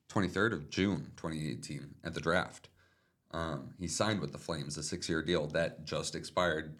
23rd 0.09 0.53
of 0.53 0.69
June, 0.69 1.11
2018, 1.17 1.95
at 2.03 2.13
the 2.13 2.21
draft. 2.21 2.69
Um, 3.31 3.73
he 3.79 3.87
signed 3.87 4.21
with 4.21 4.31
the 4.31 4.37
Flames 4.37 4.77
a 4.77 4.83
six 4.83 5.09
year 5.09 5.21
deal 5.21 5.47
that 5.47 5.85
just 5.85 6.15
expired 6.15 6.75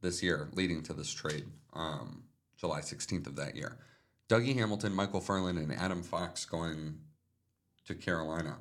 this 0.00 0.22
year, 0.22 0.48
leading 0.54 0.82
to 0.84 0.92
this 0.92 1.12
trade, 1.12 1.44
um, 1.72 2.24
July 2.56 2.80
16th 2.80 3.26
of 3.26 3.36
that 3.36 3.54
year. 3.54 3.78
Dougie 4.28 4.54
Hamilton, 4.54 4.94
Michael 4.94 5.20
Ferland, 5.20 5.58
and 5.58 5.72
Adam 5.72 6.02
Fox 6.02 6.44
going 6.44 6.98
to 7.86 7.94
Carolina. 7.94 8.56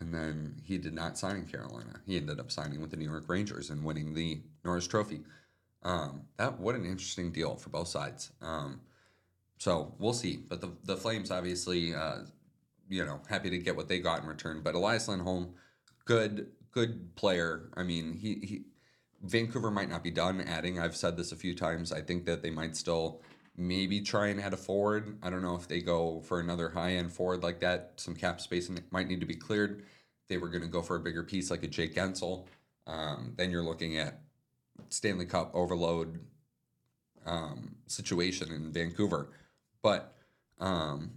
And 0.00 0.14
then 0.14 0.56
he 0.64 0.78
did 0.78 0.94
not 0.94 1.18
sign 1.18 1.36
in 1.36 1.46
Carolina. 1.46 2.00
He 2.06 2.16
ended 2.16 2.38
up 2.38 2.50
signing 2.50 2.80
with 2.80 2.90
the 2.90 2.96
New 2.96 3.10
York 3.10 3.24
Rangers 3.28 3.70
and 3.70 3.84
winning 3.84 4.14
the 4.14 4.40
Norris 4.64 4.86
Trophy. 4.86 5.20
Um, 5.82 6.22
that 6.36 6.58
what 6.60 6.74
an 6.74 6.84
interesting 6.84 7.32
deal 7.32 7.56
for 7.56 7.70
both 7.70 7.88
sides. 7.88 8.32
Um, 8.40 8.80
so 9.58 9.94
we'll 9.98 10.12
see. 10.12 10.36
But 10.36 10.60
the 10.60 10.72
the 10.84 10.96
Flames 10.96 11.30
obviously, 11.30 11.94
uh, 11.94 12.18
you 12.88 13.04
know, 13.04 13.20
happy 13.28 13.50
to 13.50 13.58
get 13.58 13.76
what 13.76 13.88
they 13.88 13.98
got 13.98 14.22
in 14.22 14.28
return. 14.28 14.60
But 14.62 14.74
Elias 14.74 15.08
Lindholm, 15.08 15.54
good 16.04 16.48
good 16.70 17.14
player. 17.16 17.70
I 17.76 17.82
mean, 17.82 18.14
he 18.14 18.34
he 18.42 18.62
Vancouver 19.22 19.70
might 19.70 19.88
not 19.88 20.04
be 20.04 20.10
done 20.10 20.40
adding. 20.40 20.78
I've 20.78 20.96
said 20.96 21.16
this 21.16 21.32
a 21.32 21.36
few 21.36 21.54
times. 21.54 21.92
I 21.92 22.00
think 22.00 22.24
that 22.26 22.42
they 22.42 22.50
might 22.50 22.76
still 22.76 23.20
maybe 23.58 24.00
try 24.00 24.28
and 24.28 24.40
add 24.40 24.54
a 24.54 24.56
forward. 24.56 25.18
I 25.22 25.30
don't 25.30 25.42
know 25.42 25.56
if 25.56 25.66
they 25.66 25.80
go 25.80 26.20
for 26.20 26.38
another 26.40 26.68
high 26.68 26.92
end 26.92 27.12
forward 27.12 27.42
like 27.42 27.60
that. 27.60 27.94
Some 27.96 28.14
cap 28.14 28.40
space 28.40 28.70
might 28.90 29.08
need 29.08 29.20
to 29.20 29.26
be 29.26 29.34
cleared. 29.34 29.84
They 30.28 30.38
were 30.38 30.48
going 30.48 30.62
to 30.62 30.68
go 30.68 30.80
for 30.80 30.96
a 30.96 31.00
bigger 31.00 31.24
piece 31.24 31.50
like 31.50 31.64
a 31.64 31.66
Jake 31.66 31.94
Guentzel. 31.94 32.46
Um, 32.86 33.34
then 33.36 33.50
you're 33.50 33.62
looking 33.62 33.98
at 33.98 34.20
Stanley 34.88 35.26
Cup 35.26 35.50
overload 35.54 36.20
um, 37.26 37.74
situation 37.86 38.52
in 38.52 38.72
Vancouver. 38.72 39.30
But 39.82 40.14
um, 40.60 41.10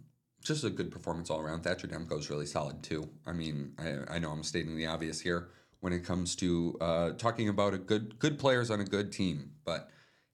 just 0.43 0.63
a 0.63 0.69
good 0.69 0.91
performance 0.91 1.29
all 1.29 1.39
around. 1.39 1.62
Thatcher 1.62 1.88
Demko 1.88 2.19
is 2.19 2.29
really 2.29 2.45
solid 2.45 2.81
too. 2.81 3.07
I 3.27 3.33
mean, 3.33 3.74
I, 3.77 4.15
I 4.15 4.19
know 4.19 4.31
I'm 4.31 4.43
stating 4.43 4.75
the 4.75 4.88
obvious 4.88 5.21
here 5.21 5.50
when 5.79 5.93
it 5.93 6.03
comes 6.03 6.36
to 6.38 6.77
uh, 6.81 7.12
talking 7.12 7.50
about 7.50 7.74
a 7.74 7.77
good 7.77 8.17
good 8.19 8.39
players 8.39 8.71
on 8.71 8.79
a 8.79 8.86
good 8.86 9.12
team, 9.12 9.51
but 9.63 9.89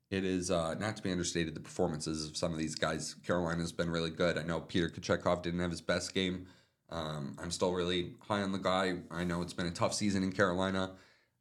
it 0.10 0.24
is 0.24 0.50
uh, 0.52 0.74
not 0.76 0.96
to 0.98 1.04
be 1.04 1.12
understated 1.12 1.54
the 1.56 1.60
performances 1.60 2.26
of 2.28 2.38
some 2.38 2.54
of 2.54 2.60
these 2.60 2.76
guys. 2.76 3.16
Carolina's 3.26 3.72
been 3.72 3.90
really 3.90 4.10
good. 4.12 4.38
I 4.38 4.44
know 4.44 4.62
Peter 4.62 4.90
Kochetkov 4.90 5.42
didn't 5.44 5.60
have 5.60 5.72
his 5.72 5.82
best 5.82 6.14
game 6.14 6.48
Um, 6.90 7.36
I'm 7.42 7.52
still 7.52 7.74
really 7.74 8.14
high 8.22 8.42
on 8.44 8.52
the 8.54 8.60
guy. 8.60 8.96
I 9.12 9.24
know 9.26 9.42
it's 9.42 9.54
been 9.54 9.68
a 9.68 9.72
tough 9.72 9.94
season 9.94 10.24
in 10.24 10.32
Carolina. 10.32 10.92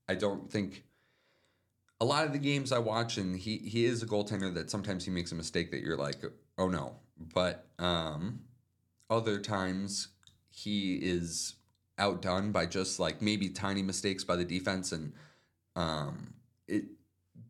I 0.09 0.15
don't 0.17 0.51
think 0.51 0.85
a 2.01 2.05
lot 2.05 2.27
of 2.27 2.33
the 2.33 2.39
games 2.39 2.73
I 2.73 2.79
watch, 2.79 3.17
and 3.17 3.37
he 3.39 3.59
he 3.59 3.85
is 3.87 4.03
a 4.03 4.07
goaltender 4.07 4.53
that 4.55 4.71
sometimes 4.71 5.05
he 5.05 5.11
makes 5.11 5.33
a 5.33 5.35
mistake 5.35 5.71
that 5.71 5.83
you're 5.83 5.97
like, 5.97 6.17
oh 6.59 6.69
no. 6.69 6.97
But 7.35 7.67
um, 7.79 8.41
other 9.09 9.39
times 9.41 10.09
he 10.51 10.97
is 10.97 11.55
outdone 11.99 12.53
by 12.53 12.67
just 12.67 13.01
like 13.01 13.23
maybe 13.23 13.49
tiny 13.49 13.83
mistakes 13.83 14.25
by 14.25 14.37
the 14.37 14.45
defense, 14.45 14.93
and 14.93 15.13
um, 15.77 16.35
it 16.69 16.85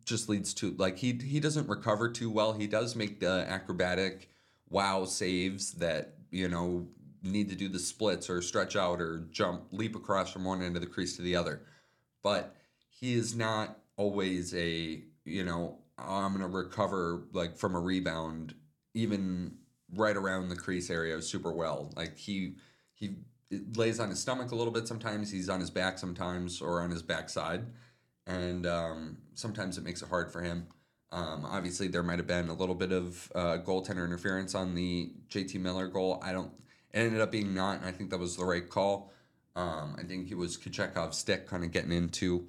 just 0.06 0.28
leads 0.28 0.54
to 0.54 0.74
like 0.78 0.96
he 0.98 1.12
he 1.12 1.40
doesn't 1.40 1.68
recover 1.68 2.08
too 2.08 2.30
well. 2.30 2.52
He 2.52 2.66
does 2.66 2.96
make 2.96 3.20
the 3.20 3.44
acrobatic 3.48 4.30
wow 4.70 5.04
saves 5.04 5.72
that 5.74 6.14
you 6.30 6.48
know 6.48 6.86
need 7.22 7.48
to 7.50 7.56
do 7.56 7.68
the 7.68 7.78
splits 7.78 8.30
or 8.30 8.40
stretch 8.40 8.76
out 8.76 9.00
or 9.00 9.26
jump 9.30 9.64
leap 9.72 9.96
across 9.96 10.32
from 10.32 10.44
one 10.44 10.62
end 10.62 10.76
of 10.76 10.80
the 10.80 10.88
crease 10.88 11.16
to 11.16 11.22
the 11.22 11.36
other, 11.36 11.62
but 12.22 12.56
he 12.88 13.14
is 13.14 13.34
not 13.36 13.78
always 13.96 14.54
a 14.54 15.02
you 15.24 15.44
know 15.44 15.78
I'm 15.98 16.32
gonna 16.32 16.48
recover 16.48 17.24
like 17.32 17.56
from 17.56 17.74
a 17.74 17.80
rebound 17.80 18.54
even 18.94 19.56
right 19.94 20.16
around 20.16 20.48
the 20.48 20.56
crease 20.56 20.88
area 20.88 21.20
super 21.20 21.52
well. 21.52 21.92
Like 21.96 22.16
he 22.16 22.54
he 22.94 23.16
lays 23.74 24.00
on 24.00 24.10
his 24.10 24.20
stomach 24.20 24.52
a 24.52 24.56
little 24.56 24.72
bit 24.72 24.86
sometimes. 24.86 25.30
He's 25.30 25.48
on 25.48 25.60
his 25.60 25.70
back 25.70 25.98
sometimes 25.98 26.60
or 26.60 26.80
on 26.80 26.90
his 26.90 27.02
backside, 27.02 27.66
and 28.26 28.66
um, 28.66 29.18
sometimes 29.34 29.78
it 29.78 29.84
makes 29.84 30.02
it 30.02 30.08
hard 30.08 30.32
for 30.32 30.42
him. 30.42 30.66
Um, 31.12 31.44
obviously, 31.44 31.88
there 31.88 32.02
might 32.02 32.18
have 32.18 32.26
been 32.26 32.48
a 32.48 32.54
little 32.54 32.74
bit 32.74 32.92
of 32.92 33.30
uh, 33.34 33.58
goaltender 33.58 34.04
interference 34.04 34.54
on 34.54 34.74
the 34.74 35.12
JT 35.28 35.60
Miller 35.60 35.88
goal. 35.88 36.20
I 36.22 36.32
don't. 36.32 36.50
It 36.92 37.00
ended 37.00 37.20
up 37.20 37.30
being 37.30 37.54
not, 37.54 37.78
and 37.78 37.86
I 37.86 37.92
think 37.92 38.10
that 38.10 38.18
was 38.18 38.36
the 38.36 38.44
right 38.44 38.68
call. 38.68 39.12
Um, 39.54 39.96
I 39.98 40.02
think 40.02 40.30
it 40.30 40.36
was 40.36 40.56
Kochetkov 40.56 41.14
stick 41.14 41.46
kind 41.46 41.64
of 41.64 41.72
getting 41.72 41.92
into 41.92 42.48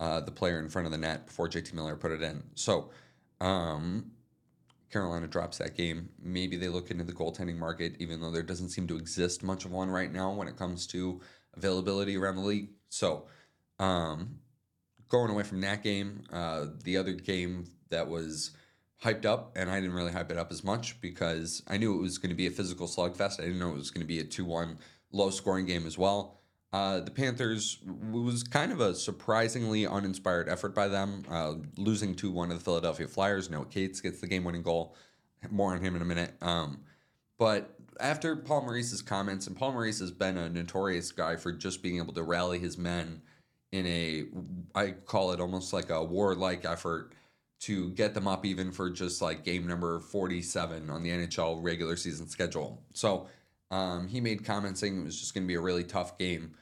uh, 0.00 0.20
the 0.20 0.30
player 0.30 0.58
in 0.58 0.68
front 0.68 0.86
of 0.86 0.92
the 0.92 0.98
net 0.98 1.26
before 1.26 1.48
JT 1.48 1.72
Miller 1.74 1.96
put 1.96 2.12
it 2.12 2.22
in. 2.22 2.42
So 2.54 2.90
um, 3.40 4.12
Carolina 4.90 5.26
drops 5.26 5.58
that 5.58 5.76
game. 5.76 6.08
Maybe 6.20 6.56
they 6.56 6.68
look 6.68 6.90
into 6.90 7.04
the 7.04 7.12
goaltending 7.12 7.58
market, 7.58 7.94
even 7.98 8.20
though 8.20 8.30
there 8.30 8.42
doesn't 8.42 8.70
seem 8.70 8.86
to 8.88 8.96
exist 8.96 9.42
much 9.42 9.64
of 9.64 9.72
one 9.72 9.90
right 9.90 10.12
now 10.12 10.32
when 10.32 10.48
it 10.48 10.56
comes 10.56 10.86
to 10.88 11.20
availability 11.56 12.16
around 12.16 12.36
the 12.36 12.42
league. 12.42 12.70
So 12.88 13.26
um, 13.78 14.40
going 15.08 15.30
away 15.30 15.42
from 15.42 15.60
that 15.62 15.82
game, 15.82 16.24
uh, 16.32 16.66
the 16.84 16.96
other 16.96 17.12
game 17.12 17.66
that 17.90 18.08
was 18.08 18.52
hyped 19.02 19.24
up, 19.24 19.52
and 19.56 19.70
I 19.70 19.80
didn't 19.80 19.94
really 19.94 20.12
hype 20.12 20.30
it 20.30 20.38
up 20.38 20.50
as 20.50 20.64
much 20.64 21.00
because 21.00 21.62
I 21.68 21.76
knew 21.76 21.94
it 21.94 22.02
was 22.02 22.18
going 22.18 22.30
to 22.30 22.36
be 22.36 22.46
a 22.46 22.50
physical 22.50 22.86
slugfest. 22.86 23.40
I 23.40 23.44
didn't 23.44 23.58
know 23.58 23.70
it 23.70 23.76
was 23.76 23.90
going 23.90 24.02
to 24.02 24.08
be 24.08 24.18
a 24.18 24.24
2 24.24 24.44
1 24.44 24.78
low 25.12 25.30
scoring 25.30 25.66
game 25.66 25.86
as 25.86 25.96
well. 25.96 26.38
Uh, 26.70 27.00
the 27.00 27.10
Panthers 27.10 27.78
was 28.12 28.42
kind 28.42 28.72
of 28.72 28.80
a 28.80 28.94
surprisingly 28.94 29.86
uninspired 29.86 30.48
effort 30.48 30.74
by 30.74 30.88
them, 30.88 31.22
uh, 31.30 31.54
losing 31.76 32.14
2 32.14 32.30
1 32.30 32.48
to 32.48 32.54
the 32.54 32.60
Philadelphia 32.60 33.08
Flyers. 33.08 33.48
Noah 33.48 33.66
Cates 33.66 34.00
gets 34.00 34.20
the 34.20 34.26
game 34.26 34.44
winning 34.44 34.62
goal. 34.62 34.94
More 35.50 35.72
on 35.72 35.80
him 35.80 35.94
in 35.94 36.02
a 36.02 36.04
minute. 36.04 36.34
Um, 36.42 36.80
but 37.38 37.78
after 38.00 38.34
Paul 38.36 38.62
Maurice's 38.62 39.02
comments, 39.02 39.46
and 39.46 39.56
Paul 39.56 39.72
Maurice 39.72 40.00
has 40.00 40.10
been 40.10 40.36
a 40.36 40.48
notorious 40.48 41.12
guy 41.12 41.36
for 41.36 41.52
just 41.52 41.82
being 41.82 41.98
able 41.98 42.12
to 42.14 42.22
rally 42.24 42.58
his 42.58 42.76
men 42.76 43.22
in 43.72 43.86
a, 43.86 44.24
I 44.74 44.92
call 44.92 45.32
it 45.32 45.40
almost 45.40 45.72
like 45.72 45.90
a 45.90 46.02
warlike 46.02 46.64
effort 46.64 47.12
to 47.60 47.90
get 47.90 48.14
them 48.14 48.28
up 48.28 48.46
even 48.46 48.70
for 48.70 48.88
just 48.88 49.20
like 49.20 49.44
game 49.44 49.66
number 49.66 49.98
47 50.00 50.90
on 50.90 51.02
the 51.02 51.10
NHL 51.10 51.62
regular 51.62 51.96
season 51.96 52.28
schedule. 52.28 52.82
So 52.94 53.28
um, 53.70 54.08
he 54.08 54.20
made 54.20 54.44
comments 54.44 54.80
saying 54.80 55.00
it 55.00 55.04
was 55.04 55.18
just 55.18 55.34
going 55.34 55.44
to 55.44 55.48
be 55.48 55.54
a 55.54 55.60
really 55.60 55.84
tough 55.84 56.16
game 56.18 56.54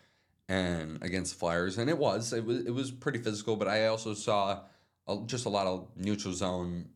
and 0.48 1.02
against 1.02 1.34
the 1.34 1.38
Flyers, 1.38 1.78
and 1.78 1.90
it 1.90 1.98
was. 1.98 2.32
It 2.32 2.44
was 2.44 2.64
it 2.66 2.70
was 2.70 2.90
pretty 2.90 3.18
physical, 3.18 3.56
but 3.56 3.68
I 3.68 3.86
also 3.86 4.14
saw 4.14 4.60
a, 5.08 5.18
just 5.26 5.46
a 5.46 5.48
lot 5.48 5.66
of 5.66 5.88
neutral 5.96 6.34
zone 6.34 6.86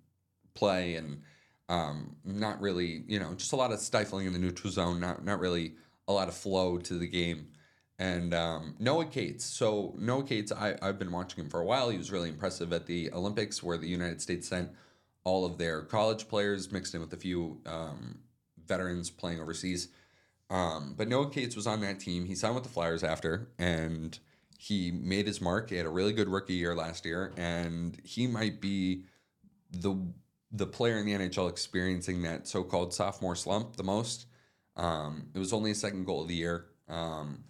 play 0.55 0.97
and 0.97 1.23
um, 1.69 2.17
not 2.25 2.61
really, 2.61 3.05
you 3.07 3.19
know, 3.19 3.35
just 3.35 3.53
a 3.53 3.57
lot 3.57 3.73
of 3.73 3.81
stifling 3.81 4.27
in 4.27 4.33
the 4.33 4.39
neutral 4.39 4.73
zone. 4.73 5.01
Not 5.01 5.25
not 5.25 5.41
really 5.41 5.75
a 6.07 6.13
lot 6.13 6.29
of 6.29 6.35
flow 6.35 6.79
to 6.79 6.95
the 6.95 7.09
game. 7.09 7.49
And 8.01 8.33
um, 8.33 8.77
Noah 8.79 9.05
Cates. 9.05 9.45
So 9.45 9.95
Noah 9.99 10.25
Cates, 10.25 10.51
I, 10.51 10.75
I've 10.81 10.99
been 10.99 11.13
watching 11.13 11.45
him 11.45 11.51
for 11.51 11.61
a 11.61 11.65
while. 11.67 11.91
He 11.91 11.99
was 11.99 12.11
really 12.11 12.31
impressive 12.31 12.73
at 12.73 12.87
the 12.87 13.13
Olympics, 13.13 13.63
where 13.63 13.77
the 13.77 13.89
United 13.89 14.23
States 14.23 14.49
sent 14.49 14.71
all 15.23 15.45
of 15.45 15.59
their 15.59 15.83
college 15.83 16.27
players 16.27 16.73
mixed 16.73 16.95
in 16.95 17.03
with 17.03 17.13
a 17.13 17.19
few 17.19 17.61
um, 17.67 18.21
veterans 18.67 19.11
playing 19.11 19.39
overseas. 19.39 19.89
Um, 20.49 20.95
but 20.97 21.09
Noah 21.09 21.29
Cates 21.29 21.55
was 21.55 21.67
on 21.67 21.83
that 21.83 22.01
team. 22.01 22.25
He 22.25 22.35
signed 22.35 22.55
with 22.55 22.65
the 22.65 22.71
Flyers 22.71 23.05
after, 23.05 23.49
and 23.59 24.19
he 24.59 24.91
made 24.91 25.27
his 25.27 25.43
mark. 25.43 25.69
He 25.69 25.77
had 25.77 25.85
a 25.85 25.91
really 25.91 26.15
good 26.15 26.29
rookie 26.29 26.55
year 26.55 26.75
last 26.75 27.05
year, 27.05 27.35
and 27.37 28.01
he 28.03 28.27
might 28.27 28.63
be 28.63 29.05
the 29.71 29.95
the 30.51 30.67
player 30.67 30.97
in 30.97 31.07
the 31.07 31.13
NHL 31.13 31.49
experiencing 31.49 32.23
that 32.23 32.49
so-called 32.49 32.93
sophomore 32.93 33.37
slump 33.37 33.77
the 33.77 33.85
most. 33.85 34.27
Um, 34.75 35.29
it 35.33 35.39
was 35.39 35.53
only 35.53 35.71
a 35.71 35.77
second 35.77 36.07
goal 36.07 36.23
of 36.23 36.29
the 36.29 36.35
year, 36.35 36.67
um, 36.89 37.45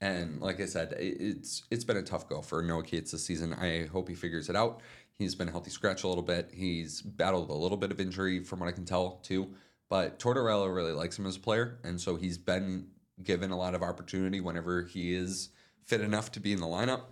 and 0.00 0.40
like 0.40 0.60
I 0.60 0.66
said, 0.66 0.94
it's 0.98 1.64
it's 1.70 1.84
been 1.84 1.96
a 1.96 2.02
tough 2.02 2.28
go 2.28 2.40
for 2.42 2.62
Noah 2.62 2.84
Cates 2.84 3.12
this 3.12 3.24
season. 3.24 3.52
I 3.54 3.86
hope 3.86 4.08
he 4.08 4.14
figures 4.14 4.48
it 4.48 4.56
out. 4.56 4.80
He's 5.12 5.34
been 5.34 5.48
a 5.48 5.50
healthy 5.50 5.70
scratch 5.70 6.04
a 6.04 6.08
little 6.08 6.22
bit. 6.22 6.50
He's 6.52 7.02
battled 7.02 7.50
a 7.50 7.54
little 7.54 7.76
bit 7.76 7.90
of 7.90 8.00
injury, 8.00 8.44
from 8.44 8.60
what 8.60 8.68
I 8.68 8.72
can 8.72 8.84
tell, 8.84 9.18
too. 9.24 9.48
But 9.88 10.20
Tortorella 10.20 10.72
really 10.72 10.92
likes 10.92 11.18
him 11.18 11.26
as 11.26 11.36
a 11.36 11.40
player, 11.40 11.80
and 11.82 12.00
so 12.00 12.14
he's 12.14 12.38
been 12.38 12.88
given 13.22 13.50
a 13.50 13.56
lot 13.56 13.74
of 13.74 13.82
opportunity 13.82 14.40
whenever 14.40 14.84
he 14.84 15.14
is 15.14 15.48
fit 15.84 16.00
enough 16.00 16.30
to 16.32 16.40
be 16.40 16.52
in 16.52 16.60
the 16.60 16.66
lineup. 16.66 17.02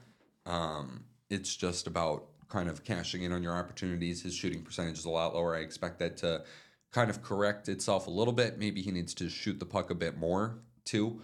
Um, 0.44 1.04
it's 1.30 1.56
just 1.56 1.88
about 1.88 2.26
kind 2.48 2.68
of 2.68 2.84
cashing 2.84 3.24
in 3.24 3.32
on 3.32 3.42
your 3.42 3.54
opportunities. 3.54 4.22
His 4.22 4.34
shooting 4.34 4.62
percentage 4.62 4.98
is 4.98 5.04
a 5.04 5.10
lot 5.10 5.34
lower. 5.34 5.56
I 5.56 5.60
expect 5.60 5.98
that 5.98 6.16
to 6.18 6.44
kind 6.92 7.10
of 7.10 7.22
correct 7.22 7.68
itself 7.68 8.06
a 8.06 8.10
little 8.10 8.32
bit. 8.32 8.58
Maybe 8.58 8.82
he 8.82 8.92
needs 8.92 9.14
to 9.14 9.28
shoot 9.28 9.58
the 9.58 9.66
puck 9.66 9.90
a 9.90 9.94
bit 9.94 10.16
more 10.16 10.58
too. 10.84 11.22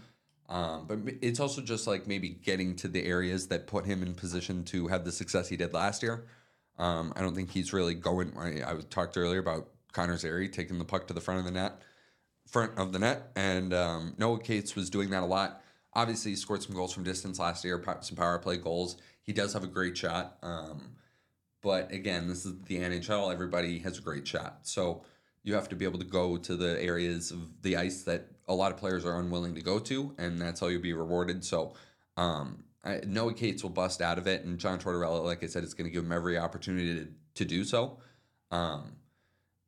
Um, 0.49 0.87
but 0.87 0.99
it's 1.23 1.41
also 1.41 1.63
just 1.63 1.87
like 1.87 2.07
maybe 2.07 2.29
getting 2.29 2.77
to 2.77 2.89
the 2.89 3.05
areas 3.05 3.49
that 3.49 3.67
put 3.67 3.87
him 3.87 4.03
in 4.03 4.15
position 4.15 4.65
to 4.65 4.89
have 4.89 5.05
the 5.05 5.13
success 5.13 5.49
he 5.49 5.57
did 5.57 5.73
last 5.73 6.03
year. 6.03 6.27
Um, 6.79 7.13
I 7.17 7.21
don't 7.21 7.35
think 7.35 7.51
he's 7.51 7.73
really 7.73 7.95
going. 7.95 8.37
I, 8.39 8.75
talked 8.91 9.17
earlier 9.17 9.39
about 9.39 9.69
Connor 9.93 10.17
Zary 10.17 10.49
taking 10.49 10.79
the 10.79 10.85
puck 10.85 11.07
to 11.09 11.15
the 11.15 11.21
front 11.21 11.41
of 11.41 11.47
the 11.47 11.53
net, 11.53 11.81
front 12.47 12.77
of 12.79 12.93
the 12.93 12.99
net, 12.99 13.31
and 13.37 13.73
um, 13.73 14.15
Noah 14.19 14.41
Cates 14.41 14.75
was 14.75 14.91
doing 14.91 15.11
that 15.11 15.23
a 15.23 15.27
lot. 15.27 15.63
Obviously, 15.95 16.33
he 16.33 16.37
scored 16.37 16.63
some 16.63 16.75
goals 16.75 16.93
from 16.93 17.05
distance 17.05 17.39
last 17.39 17.65
year, 17.65 17.83
some 18.01 18.17
power 18.17 18.39
play 18.39 18.57
goals. 18.57 18.97
He 19.23 19.33
does 19.33 19.53
have 19.53 19.63
a 19.63 19.69
great 19.69 19.97
shot, 19.97 20.39
um, 20.43 20.97
but 21.63 21.93
again, 21.93 22.27
this 22.27 22.45
is 22.45 22.55
the 22.63 22.79
NHL. 22.79 23.33
Everybody 23.33 23.79
has 23.81 23.99
a 23.99 24.03
great 24.03 24.27
shot, 24.27 24.61
so 24.63 25.05
you 25.43 25.55
have 25.55 25.69
to 25.69 25.77
be 25.77 25.85
able 25.85 25.99
to 25.99 26.05
go 26.05 26.37
to 26.37 26.57
the 26.57 26.83
areas 26.83 27.31
of 27.31 27.63
the 27.63 27.77
ice 27.77 28.03
that 28.03 28.29
a 28.49 28.55
lot 28.55 28.73
of 28.73 28.79
players 28.79 29.05
are 29.05 29.19
unwilling 29.19 29.55
to 29.55 29.63
go 29.63 29.79
to, 29.79 30.15
and 30.19 30.41
that's 30.41 30.61
how 30.61 30.69
you'll 30.69 30.83
be 30.83 30.93
rewarded. 30.93 31.45
So. 31.45 31.75
Um, 32.17 32.65
I, 32.85 33.01
Noah 33.07 33.35
Cates 33.35 33.63
will 33.63 33.71
bust 33.71 34.03
out 34.03 34.19
of 34.19 34.27
it, 34.27 34.45
and 34.45 34.59
John 34.59 34.79
Tortorella, 34.79 35.25
like 35.25 35.45
I 35.45 35.47
said, 35.47 35.63
is 35.63 35.73
going 35.73 35.89
to 35.89 35.91
give 35.91 36.05
him 36.05 36.13
every 36.13 36.37
opportunity 36.37 36.95
to, 36.97 37.09
to 37.37 37.45
do 37.45 37.65
so. 37.65 37.99
Um, 38.51 38.97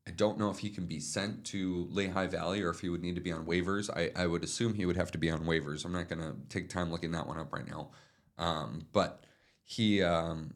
I 0.06 0.10
don't 0.10 0.38
know 0.38 0.50
if 0.50 0.58
he 0.58 0.68
can 0.68 0.86
be 0.86 1.00
sent 1.00 1.44
to 1.46 1.88
Lehigh 1.90 2.26
Valley 2.26 2.62
or 2.62 2.70
if 2.70 2.80
he 2.80 2.90
would 2.90 3.02
need 3.02 3.14
to 3.14 3.22
be 3.22 3.32
on 3.32 3.46
waivers. 3.46 3.88
I, 3.88 4.10
I 4.20 4.26
would 4.26 4.44
assume 4.44 4.74
he 4.74 4.84
would 4.84 4.96
have 4.96 5.10
to 5.12 5.18
be 5.18 5.30
on 5.30 5.44
waivers. 5.44 5.84
I'm 5.84 5.92
not 5.92 6.08
going 6.08 6.20
to 6.20 6.34
take 6.50 6.68
time 6.68 6.90
looking 6.90 7.12
that 7.12 7.26
one 7.26 7.38
up 7.38 7.52
right 7.52 7.66
now. 7.66 7.88
Um, 8.36 8.86
but 8.92 9.24
he, 9.62 10.02
um, 10.02 10.52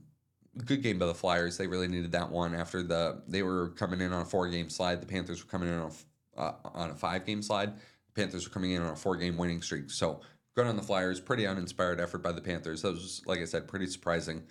good 0.66 0.82
game 0.82 0.98
by 0.98 1.06
the 1.06 1.14
Flyers. 1.14 1.56
They 1.56 1.66
really 1.66 1.88
needed 1.88 2.12
that 2.12 2.30
one 2.30 2.54
after 2.54 2.82
the 2.82 3.22
they 3.26 3.42
were 3.42 3.70
coming 3.70 4.02
in 4.02 4.12
on 4.12 4.22
a 4.22 4.26
four 4.26 4.48
game 4.48 4.68
slide. 4.68 5.00
The 5.00 5.06
Panthers 5.06 5.42
were 5.42 5.50
coming 5.50 5.70
in 5.70 5.76
on 5.76 5.92
a, 6.36 6.40
uh, 6.40 6.54
on 6.74 6.90
a 6.90 6.94
five 6.94 7.24
game 7.24 7.40
slide. 7.40 7.72
The 8.18 8.24
Panthers 8.24 8.48
were 8.48 8.52
coming 8.52 8.72
in 8.72 8.82
on 8.82 8.92
a 8.92 8.96
four 8.96 9.16
game 9.16 9.36
winning 9.36 9.62
streak. 9.62 9.90
So 9.90 10.22
good 10.56 10.66
on 10.66 10.74
the 10.74 10.82
Flyers. 10.82 11.20
Pretty 11.20 11.46
uninspired 11.46 12.00
effort 12.00 12.18
by 12.18 12.32
the 12.32 12.40
Panthers. 12.40 12.82
That 12.82 12.94
was 12.94 13.22
like 13.26 13.38
I 13.38 13.44
said, 13.44 13.68
pretty 13.68 13.86
surprising. 13.86 14.42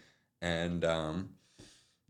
And 0.42 0.86
um, 0.86 1.30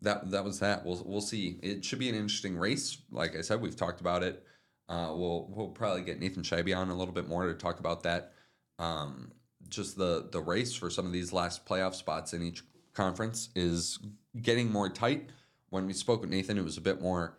that 0.01 0.29
that 0.29 0.43
was 0.43 0.59
that. 0.59 0.85
We'll 0.85 1.01
we'll 1.03 1.19
see. 1.19 1.57
It 1.63 1.83
should 1.83 1.97
be 1.97 2.09
an 2.09 2.15
interesting 2.15 2.57
race. 2.57 2.99
Like 3.11 3.35
I 3.35 3.41
said, 3.41 3.59
we've 3.59 3.75
talked 3.75 4.01
about 4.01 4.21
it. 4.21 4.45
Uh, 4.87 5.13
we'll 5.15 5.47
we'll 5.49 5.69
probably 5.69 6.03
get 6.03 6.19
Nathan 6.19 6.43
Scheibe 6.43 6.77
on 6.77 6.89
a 6.89 6.95
little 6.95 7.13
bit 7.13 7.27
more 7.27 7.47
to 7.47 7.55
talk 7.55 7.79
about 7.79 8.03
that. 8.03 8.33
Um, 8.77 9.31
just 9.67 9.97
the 9.97 10.27
the 10.31 10.41
race 10.41 10.75
for 10.75 10.91
some 10.91 11.07
of 11.07 11.11
these 11.11 11.33
last 11.33 11.65
playoff 11.65 11.95
spots 11.95 12.33
in 12.33 12.43
each 12.43 12.61
conference 12.93 13.49
is 13.55 13.97
getting 14.39 14.71
more 14.71 14.89
tight. 14.89 15.31
When 15.69 15.87
we 15.87 15.93
spoke 15.93 16.21
with 16.21 16.29
Nathan, 16.29 16.59
it 16.59 16.63
was 16.63 16.77
a 16.77 16.81
bit 16.81 17.01
more 17.01 17.35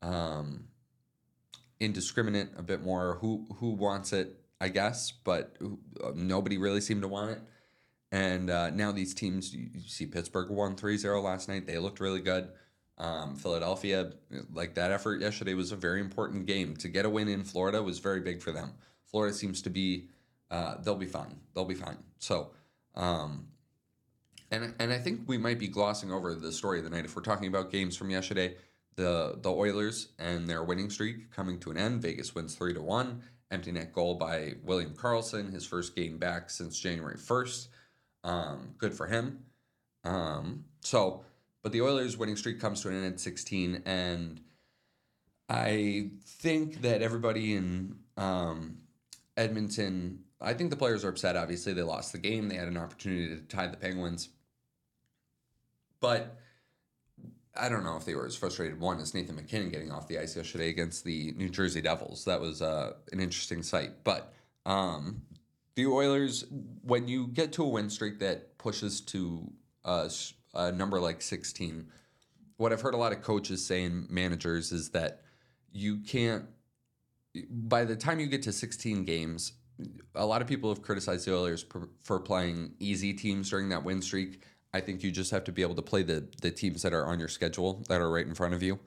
um, 0.00 0.67
indiscriminate, 1.80 2.50
a 2.56 2.62
bit 2.62 2.82
more 2.82 3.18
who 3.20 3.46
who 3.56 3.70
wants 3.70 4.12
it, 4.12 4.40
I 4.60 4.68
guess, 4.68 5.12
but 5.12 5.56
uh, 5.62 6.10
nobody 6.14 6.58
really 6.58 6.80
seemed 6.80 7.02
to 7.02 7.08
want 7.08 7.32
it. 7.32 7.40
And 8.10 8.48
uh, 8.48 8.70
now 8.70 8.90
these 8.90 9.12
teams, 9.12 9.54
you, 9.54 9.68
see 9.86 10.06
Pittsburgh 10.06 10.50
won 10.50 10.76
3 10.76 10.96
0 10.96 11.20
last 11.20 11.48
night. 11.48 11.66
They 11.66 11.78
looked 11.78 12.00
really 12.00 12.20
good. 12.20 12.48
Um, 12.96 13.36
Philadelphia, 13.36 14.12
like 14.52 14.74
that 14.74 14.90
effort 14.90 15.20
yesterday 15.20 15.54
was 15.54 15.70
a 15.70 15.76
very 15.76 16.00
important 16.00 16.46
game. 16.46 16.76
To 16.78 16.88
get 16.88 17.04
a 17.04 17.10
win 17.10 17.28
in 17.28 17.44
Florida 17.44 17.82
was 17.82 17.98
very 17.98 18.20
big 18.20 18.42
for 18.42 18.50
them. 18.50 18.72
Florida 19.04 19.34
seems 19.34 19.62
to 19.62 19.70
be 19.70 20.08
uh, 20.50 20.76
they'll 20.82 20.96
be 20.96 21.06
fine. 21.06 21.36
They'll 21.54 21.64
be 21.64 21.74
fine. 21.74 21.98
So, 22.18 22.50
um, 22.94 23.46
and 24.50 24.74
and 24.78 24.92
I 24.92 24.98
think 24.98 25.28
we 25.28 25.38
might 25.38 25.58
be 25.58 25.68
glossing 25.68 26.10
over 26.10 26.34
the 26.34 26.50
story 26.50 26.78
of 26.78 26.84
the 26.84 26.90
night 26.90 27.04
if 27.04 27.14
we're 27.14 27.22
talking 27.22 27.48
about 27.48 27.70
games 27.70 27.96
from 27.96 28.10
yesterday. 28.10 28.56
The 28.98 29.38
the 29.40 29.52
Oilers 29.52 30.08
and 30.18 30.48
their 30.48 30.64
winning 30.64 30.90
streak 30.90 31.30
coming 31.30 31.60
to 31.60 31.70
an 31.70 31.76
end. 31.76 32.02
Vegas 32.02 32.34
wins 32.34 32.56
three 32.56 32.74
to 32.74 32.82
one. 32.82 33.22
Empty 33.48 33.70
net 33.70 33.92
goal 33.92 34.16
by 34.16 34.54
William 34.64 34.92
Karlsson, 34.92 35.52
his 35.52 35.64
first 35.64 35.94
game 35.94 36.18
back 36.18 36.50
since 36.50 36.80
January 36.80 37.16
first. 37.16 37.68
Um, 38.24 38.74
good 38.76 38.92
for 38.92 39.06
him. 39.06 39.44
Um, 40.02 40.64
so, 40.80 41.24
but 41.62 41.70
the 41.70 41.80
Oilers' 41.80 42.16
winning 42.16 42.34
streak 42.34 42.58
comes 42.58 42.80
to 42.80 42.88
an 42.88 42.96
end 42.96 43.14
at 43.14 43.20
16, 43.20 43.84
and 43.86 44.40
I 45.48 46.10
think 46.26 46.82
that 46.82 47.00
everybody 47.00 47.54
in 47.54 48.00
um, 48.16 48.78
Edmonton, 49.36 50.24
I 50.40 50.54
think 50.54 50.70
the 50.70 50.76
players 50.76 51.04
are 51.04 51.10
upset. 51.10 51.36
Obviously, 51.36 51.72
they 51.72 51.82
lost 51.82 52.10
the 52.10 52.18
game. 52.18 52.48
They 52.48 52.56
had 52.56 52.66
an 52.66 52.76
opportunity 52.76 53.28
to 53.28 53.42
tie 53.42 53.68
the 53.68 53.76
Penguins, 53.76 54.30
but 56.00 56.37
I 57.58 57.68
don't 57.68 57.84
know 57.84 57.96
if 57.96 58.04
they 58.04 58.14
were 58.14 58.26
as 58.26 58.36
frustrated. 58.36 58.80
One 58.80 59.00
is 59.00 59.14
Nathan 59.14 59.36
MacKinnon 59.36 59.70
getting 59.70 59.90
off 59.90 60.06
the 60.06 60.18
ice 60.18 60.36
yesterday 60.36 60.68
against 60.68 61.04
the 61.04 61.32
New 61.36 61.48
Jersey 61.48 61.80
Devils. 61.80 62.24
That 62.24 62.40
was 62.40 62.62
uh, 62.62 62.92
an 63.12 63.20
interesting 63.20 63.62
sight. 63.62 64.04
But 64.04 64.32
um, 64.64 65.22
the 65.74 65.86
Oilers, 65.86 66.44
when 66.82 67.08
you 67.08 67.26
get 67.28 67.52
to 67.54 67.64
a 67.64 67.68
win 67.68 67.90
streak 67.90 68.20
that 68.20 68.58
pushes 68.58 69.00
to 69.02 69.52
a, 69.84 70.10
a 70.54 70.72
number 70.72 71.00
like 71.00 71.20
16, 71.20 71.88
what 72.56 72.72
I've 72.72 72.80
heard 72.80 72.94
a 72.94 72.98
lot 72.98 73.12
of 73.12 73.22
coaches 73.22 73.64
say 73.64 73.84
and 73.84 74.08
managers 74.10 74.72
is 74.72 74.90
that 74.90 75.22
you 75.72 75.98
can't, 75.98 76.44
by 77.48 77.84
the 77.84 77.96
time 77.96 78.20
you 78.20 78.26
get 78.26 78.42
to 78.42 78.52
16 78.52 79.04
games, 79.04 79.52
a 80.14 80.26
lot 80.26 80.42
of 80.42 80.48
people 80.48 80.70
have 80.70 80.82
criticized 80.82 81.26
the 81.26 81.34
Oilers 81.36 81.64
for 82.02 82.18
playing 82.18 82.74
easy 82.78 83.12
teams 83.12 83.50
during 83.50 83.68
that 83.68 83.84
win 83.84 84.02
streak. 84.02 84.42
I 84.72 84.80
think 84.80 85.02
you 85.02 85.10
just 85.10 85.30
have 85.30 85.44
to 85.44 85.52
be 85.52 85.62
able 85.62 85.74
to 85.76 85.82
play 85.82 86.02
the 86.02 86.26
the 86.42 86.50
teams 86.50 86.82
that 86.82 86.92
are 86.92 87.06
on 87.06 87.18
your 87.18 87.28
schedule 87.28 87.84
that 87.88 88.00
are 88.00 88.10
right 88.10 88.26
in 88.26 88.34
front 88.34 88.54
of 88.54 88.62
you. 88.62 88.78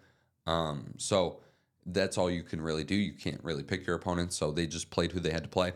Um, 0.48 0.94
so 0.98 1.40
that's 1.86 2.18
all 2.18 2.30
you 2.30 2.44
can 2.44 2.62
really 2.62 2.84
do. 2.84 2.96
You 2.96 3.14
can't 3.14 3.44
really 3.44 3.64
pick 3.64 3.86
your 3.86 3.96
opponents, 3.96 4.36
so 4.38 4.52
they 4.52 4.68
just 4.68 4.90
played 4.90 5.12
who 5.12 5.20
they 5.20 5.32
had 5.32 5.44
to 5.44 5.50
play. 5.50 5.74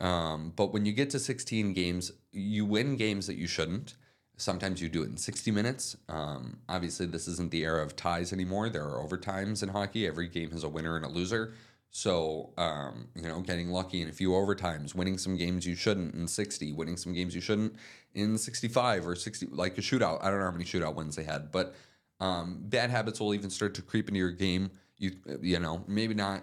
Um, 0.00 0.52
but 0.54 0.72
when 0.72 0.86
you 0.86 0.92
get 0.92 1.10
to 1.10 1.18
16 1.18 1.72
games, 1.72 2.12
you 2.32 2.64
win 2.64 2.96
games 2.96 3.26
that 3.26 3.36
you 3.36 3.46
shouldn't. 3.46 3.94
Sometimes 4.36 4.82
you 4.82 4.88
do 4.88 5.02
it 5.02 5.10
in 5.10 5.16
60 5.16 5.50
minutes. 5.52 5.96
Um, 6.08 6.58
obviously, 6.68 7.06
this 7.06 7.28
isn't 7.28 7.52
the 7.52 7.64
era 7.64 7.82
of 7.82 7.94
ties 7.94 8.32
anymore. 8.32 8.68
There 8.68 8.84
are 8.84 9.04
overtimes 9.04 9.62
in 9.62 9.68
hockey. 9.68 10.06
Every 10.06 10.28
game 10.28 10.50
has 10.50 10.64
a 10.64 10.68
winner 10.68 10.96
and 10.96 11.04
a 11.04 11.08
loser. 11.08 11.54
So, 11.96 12.52
um, 12.58 13.06
you 13.14 13.22
know, 13.22 13.40
getting 13.40 13.70
lucky 13.70 14.02
in 14.02 14.08
a 14.08 14.12
few 14.12 14.30
overtimes, 14.30 14.96
winning 14.96 15.16
some 15.16 15.36
games 15.36 15.64
you 15.64 15.76
shouldn't 15.76 16.12
in 16.16 16.26
60, 16.26 16.72
winning 16.72 16.96
some 16.96 17.12
games 17.12 17.36
you 17.36 17.40
shouldn't 17.40 17.76
in 18.14 18.36
65 18.36 19.06
or 19.06 19.14
60, 19.14 19.46
like 19.52 19.78
a 19.78 19.80
shootout. 19.80 20.18
I 20.20 20.28
don't 20.28 20.40
know 20.40 20.46
how 20.46 20.50
many 20.50 20.64
shootout 20.64 20.96
wins 20.96 21.14
they 21.14 21.22
had, 21.22 21.52
but 21.52 21.76
um, 22.18 22.62
bad 22.64 22.90
habits 22.90 23.20
will 23.20 23.32
even 23.32 23.48
start 23.48 23.74
to 23.74 23.82
creep 23.82 24.08
into 24.08 24.18
your 24.18 24.32
game. 24.32 24.72
You, 24.98 25.12
you 25.40 25.60
know, 25.60 25.84
maybe 25.86 26.14
not 26.14 26.42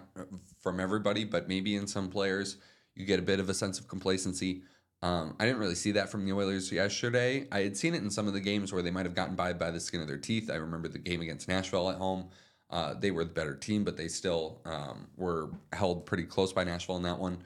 from 0.62 0.80
everybody, 0.80 1.24
but 1.24 1.48
maybe 1.48 1.76
in 1.76 1.86
some 1.86 2.08
players, 2.08 2.56
you 2.94 3.04
get 3.04 3.18
a 3.18 3.22
bit 3.22 3.38
of 3.38 3.50
a 3.50 3.54
sense 3.54 3.78
of 3.78 3.86
complacency. 3.86 4.62
Um, 5.02 5.36
I 5.38 5.44
didn't 5.44 5.60
really 5.60 5.74
see 5.74 5.92
that 5.92 6.08
from 6.08 6.24
the 6.24 6.32
Oilers 6.32 6.72
yesterday. 6.72 7.46
I 7.52 7.60
had 7.60 7.76
seen 7.76 7.94
it 7.94 8.02
in 8.02 8.08
some 8.08 8.26
of 8.26 8.32
the 8.32 8.40
games 8.40 8.72
where 8.72 8.80
they 8.80 8.90
might 8.90 9.04
have 9.04 9.14
gotten 9.14 9.34
by 9.34 9.52
by 9.52 9.70
the 9.70 9.80
skin 9.80 10.00
of 10.00 10.08
their 10.08 10.16
teeth. 10.16 10.50
I 10.50 10.54
remember 10.54 10.88
the 10.88 10.98
game 10.98 11.20
against 11.20 11.46
Nashville 11.46 11.90
at 11.90 11.98
home. 11.98 12.30
Uh, 12.72 12.94
they 12.94 13.10
were 13.10 13.22
the 13.22 13.30
better 13.30 13.54
team, 13.54 13.84
but 13.84 13.98
they 13.98 14.08
still 14.08 14.60
um, 14.64 15.06
were 15.16 15.50
held 15.72 16.06
pretty 16.06 16.24
close 16.24 16.52
by 16.52 16.64
Nashville 16.64 16.96
in 16.96 17.02
that 17.02 17.18
one. 17.18 17.38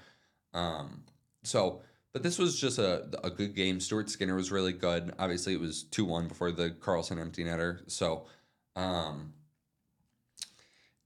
Um, 0.55 1.03
so, 1.42 1.83
but 2.12 2.22
this 2.22 2.38
was 2.38 2.59
just 2.59 2.79
a, 2.79 3.07
a 3.24 3.31
good 3.31 3.55
game. 3.55 3.81
Stuart 3.81 4.09
Skinner 4.09 4.37
was 4.37 4.53
really 4.53 4.72
good. 4.72 5.12
Obviously, 5.18 5.53
it 5.53 5.61
was 5.61 5.83
2 5.83 6.05
1 6.05 6.29
before 6.29 6.53
the 6.53 6.70
Karlsson 6.70 7.20
empty 7.20 7.44
netter. 7.44 7.81
So, 7.90 8.27
um, 8.77 9.33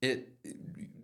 it 0.02 0.28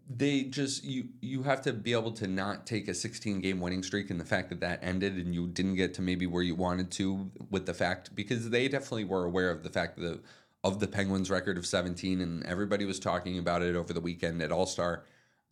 they 0.08 0.44
just 0.44 0.84
you 0.84 1.08
you 1.20 1.42
have 1.42 1.62
to 1.62 1.72
be 1.72 1.92
able 1.92 2.12
to 2.12 2.26
not 2.26 2.66
take 2.66 2.88
a 2.88 2.94
16 2.94 3.40
game 3.40 3.60
winning 3.60 3.82
streak 3.82 4.10
and 4.10 4.20
the 4.20 4.24
fact 4.24 4.50
that 4.50 4.60
that 4.60 4.78
ended 4.82 5.16
and 5.16 5.34
you 5.34 5.48
didn't 5.48 5.74
get 5.74 5.94
to 5.94 6.02
maybe 6.02 6.26
where 6.26 6.42
you 6.42 6.54
wanted 6.54 6.90
to 6.92 7.30
with 7.50 7.66
the 7.66 7.74
fact 7.74 8.14
because 8.14 8.50
they 8.50 8.68
definitely 8.68 9.04
were 9.04 9.24
aware 9.24 9.50
of 9.50 9.62
the 9.62 9.68
fact 9.68 9.98
that 9.98 10.20
of 10.64 10.80
the 10.80 10.86
Penguins 10.86 11.30
record 11.30 11.58
of 11.58 11.66
17 11.66 12.20
and 12.20 12.44
everybody 12.44 12.84
was 12.84 12.98
talking 12.98 13.38
about 13.38 13.62
it 13.62 13.76
over 13.76 13.92
the 13.92 14.00
weekend 14.00 14.42
at 14.42 14.52
All-Star 14.52 15.04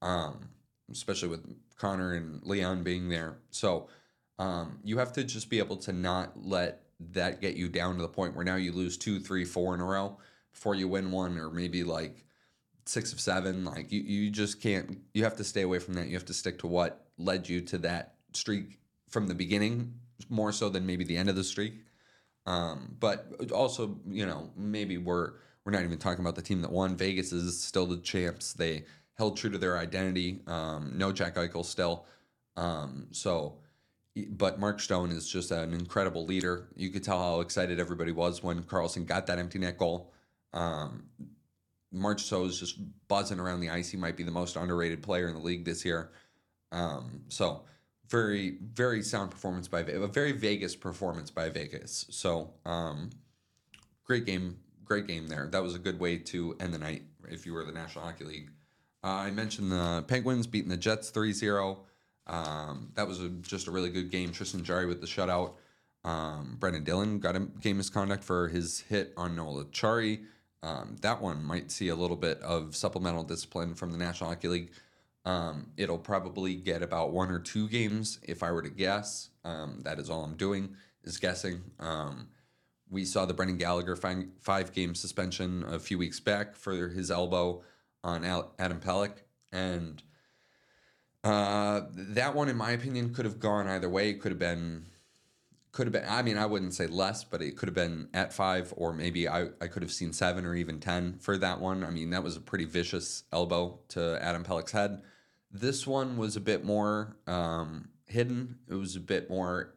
um, 0.03 0.49
especially 0.90 1.29
with 1.29 1.45
Connor 1.77 2.14
and 2.14 2.43
Leon 2.45 2.83
being 2.83 3.09
there 3.09 3.38
so 3.51 3.88
um, 4.38 4.79
you 4.83 4.99
have 4.99 5.12
to 5.12 5.25
just 5.25 5.49
be 5.49 5.59
able 5.59 5.77
to 5.79 5.93
not 5.93 6.33
let 6.37 6.83
that 7.12 7.40
get 7.40 7.57
you 7.57 7.69
down 7.69 7.97
to 7.97 8.03
the 8.03 8.09
point 8.09 8.35
where 8.35 8.45
now 8.45 8.57
you 8.57 8.73
lose 8.73 8.97
two 8.97 9.21
three 9.21 9.45
four 9.45 9.75
in 9.75 9.81
a 9.81 9.85
row 9.85 10.17
before 10.53 10.75
you 10.75 10.88
win 10.88 11.11
one 11.11 11.38
or 11.38 11.51
maybe 11.51 11.85
like 11.85 12.25
six 12.87 13.12
of 13.12 13.21
seven. 13.21 13.64
Like 13.64 13.90
you, 13.93 14.01
you 14.01 14.31
just 14.31 14.61
can't. 14.61 14.99
You 15.12 15.25
have 15.25 15.37
to 15.37 15.45
stay 15.45 15.62
away 15.62 15.79
from 15.79 15.95
that. 15.95 16.09
You 16.09 16.14
have 16.14 16.25
to 16.27 16.35
stick 16.35 16.59
to 16.61 16.67
what 16.67 17.07
led 17.19 17.49
you 17.49 17.61
to 17.62 17.79
that 17.79 18.14
streak 18.33 18.81
from 19.09 19.27
the 19.27 19.35
beginning, 19.35 19.95
more 20.29 20.53
so 20.53 20.69
than 20.69 20.87
maybe 20.87 21.05
the 21.05 21.17
end 21.17 21.29
of 21.29 21.37
the 21.37 21.45
streak. 21.45 21.75
Um, 22.47 22.97
but 23.01 23.51
also, 23.53 23.99
you 24.07 24.27
know, 24.27 24.51
maybe 24.57 24.99
we're 24.99 25.33
we're 25.65 25.73
not 25.73 25.83
even 25.83 25.99
talking 25.99 26.23
about 26.23 26.37
the 26.37 26.43
team 26.43 26.61
that 26.63 26.71
won. 26.71 26.97
Vegas 26.97 27.33
is 27.33 27.63
still 27.63 27.87
the 27.87 27.97
champs. 27.99 28.53
They 28.53 28.85
held 29.15 29.37
true 29.37 29.51
to 29.51 29.59
their 29.59 29.79
identity. 29.79 30.41
Um, 30.47 30.93
no 30.97 31.11
Jack 31.11 31.37
Eichel 31.37 31.65
still. 31.65 32.05
Um, 32.57 33.07
so, 33.13 33.55
but 34.29 34.61
Mark 34.61 34.81
Stone 34.81 35.11
is 35.11 35.27
just 35.27 35.51
an 35.51 35.73
incredible 35.73 36.27
leader. 36.27 36.69
You 36.77 36.91
could 36.91 37.03
tell 37.03 37.19
how 37.19 37.41
excited 37.41 37.81
everybody 37.81 38.13
was 38.13 38.43
when 38.43 38.63
Karlsson 38.63 39.07
got 39.07 39.27
that 39.27 39.39
empty 39.39 39.59
net 39.59 39.79
goal. 39.79 40.13
Um, 40.53 41.05
Marchessault 41.95 42.49
is 42.49 42.59
just 42.59 42.79
buzzing 43.09 43.39
around 43.39 43.61
the 43.61 43.71
ice. 43.71 43.91
He 43.91 43.97
might 43.97 44.17
be 44.17 44.25
the 44.25 44.31
most 44.31 44.57
underrated 44.57 45.03
player 45.03 45.29
in 45.29 45.35
the 45.35 45.41
league 45.41 45.65
this 45.65 45.85
year. 45.85 46.11
Um, 46.73 47.23
so 47.29 47.63
very, 48.09 48.59
very 48.61 49.03
sound 49.03 49.31
performance 49.31 49.69
by 49.69 49.81
a 49.81 50.07
very 50.07 50.33
Vegas 50.33 50.77
performance 50.77 51.31
by 51.31 51.49
Vegas. 51.49 52.07
So 52.11 52.53
um, 52.64 53.11
great 54.05 54.27
game, 54.27 54.59
great 54.85 55.07
game 55.07 55.29
there. 55.29 55.49
That 55.51 55.62
was 55.62 55.75
a 55.75 55.79
good 55.79 55.99
way 55.99 56.19
to 56.19 56.57
end 56.61 56.75
the 56.75 56.79
night 56.79 57.03
if 57.29 57.47
you 57.47 57.55
were 57.55 57.64
the 57.64 57.73
National 57.73 58.05
Hockey 58.05 58.25
League. 58.25 58.51
Uh, 59.03 59.09
I 59.09 59.31
mentioned 59.31 59.71
the 59.71 60.05
Penguins 60.07 60.47
beating 60.47 60.71
the 60.71 60.77
Jets 60.77 61.11
3-0. 61.11 61.79
Um, 62.27 62.90
that 62.95 63.07
was 63.07 63.21
a, 63.21 63.29
just 63.29 63.67
a 63.67 63.71
really 63.71 63.90
good 63.90 64.11
game. 64.11 64.33
Tristan 64.33 64.64
Jarry 64.64 64.87
with 64.87 65.01
the 65.01 65.07
shutout. 65.07 65.55
Um, 66.05 66.57
Brendan 66.59 66.85
Dillon 66.85 67.19
got 67.19 67.37
a 67.37 67.40
game 67.40 67.79
misconduct 67.79 68.25
for 68.25 68.49
his 68.49 68.81
hit 68.81 69.12
on 69.17 69.37
Noel 69.37 69.64
Acciari. 69.64 70.21
Um, 70.62 70.97
that 71.03 71.21
one 71.21 71.45
might 71.45 71.71
see 71.71 71.88
a 71.88 71.95
little 71.95 72.17
bit 72.17 72.40
of 72.40 72.75
supplemental 72.75 73.23
discipline 73.23 73.75
from 73.75 73.93
the 73.93 73.99
National 73.99 74.31
Hockey 74.31 74.49
League. 74.49 74.71
Um, 75.25 75.71
it'll 75.77 75.99
probably 75.99 76.55
get 76.55 76.83
about 76.83 77.13
one 77.13 77.31
or 77.31 77.39
two 77.39 77.69
games 77.69 78.19
if 78.23 78.43
I 78.43 78.53
were 78.53 78.63
to 78.63 78.71
guess. 78.71 79.31
Um, 79.45 79.81
that 79.85 79.99
is 79.99 80.11
all 80.11 80.25
I'm 80.25 80.37
doing 80.37 80.77
is 81.03 81.19
guessing. 81.19 81.63
Um, 81.81 82.29
we 82.91 83.05
saw 83.05 83.25
the 83.25 83.35
Brendan 83.35 83.57
Gallagher 83.57 83.97
five, 83.97 84.73
game 84.73 84.95
suspension 84.95 85.65
a 85.69 85.79
few 85.79 85.99
weeks 85.99 86.21
back 86.21 86.57
for 86.57 86.89
his 86.89 87.11
elbow 87.11 87.63
on 88.03 88.25
Adam 88.59 88.81
Pelech. 88.81 89.23
And 89.51 90.03
uh, 91.23 91.83
that 91.93 92.35
one, 92.35 92.49
in 92.49 92.57
my 92.57 92.73
opinion, 92.73 93.15
could 93.15 93.25
have 93.25 93.41
gone 93.41 93.67
either 93.67 93.89
way. 93.89 94.11
It 94.11 94.21
could 94.21 94.33
have 94.33 94.39
been 94.39 94.87
could 95.75 95.89
have 95.89 95.93
been 95.93 96.05
i 96.09 96.23
mean 96.23 96.39
i 96.39 96.47
wouldn't 96.47 96.73
say 96.73 96.87
less 96.87 97.25
but 97.25 97.43
it 97.43 97.57
could 97.57 97.69
have 97.69 97.75
been 97.75 98.09
at 98.15 98.33
five 98.33 98.73
or 98.77 98.93
maybe 98.93 99.29
I, 99.29 99.49
I 99.61 99.67
could 99.67 99.83
have 99.83 99.91
seen 99.91 100.13
seven 100.13 100.47
or 100.47 100.55
even 100.55 100.79
ten 100.79 101.19
for 101.19 101.37
that 101.39 101.61
one 101.61 101.83
i 101.83 101.91
mean 101.91 102.11
that 102.11 102.23
was 102.23 102.37
a 102.37 102.41
pretty 102.41 102.65
vicious 102.65 103.25
elbow 103.33 103.81
to 103.89 104.17
adam 104.23 104.45
pelech's 104.45 104.71
head 104.71 105.03
this 105.55 105.87
one 105.87 106.17
was 106.17 106.37
a 106.37 106.40
bit 106.40 106.64
more 106.64 107.17
um, 107.27 107.88
hidden 108.07 108.59
it 108.69 108.75
was 108.75 108.97
a 108.97 109.01
bit 109.01 109.31
more 109.31 109.75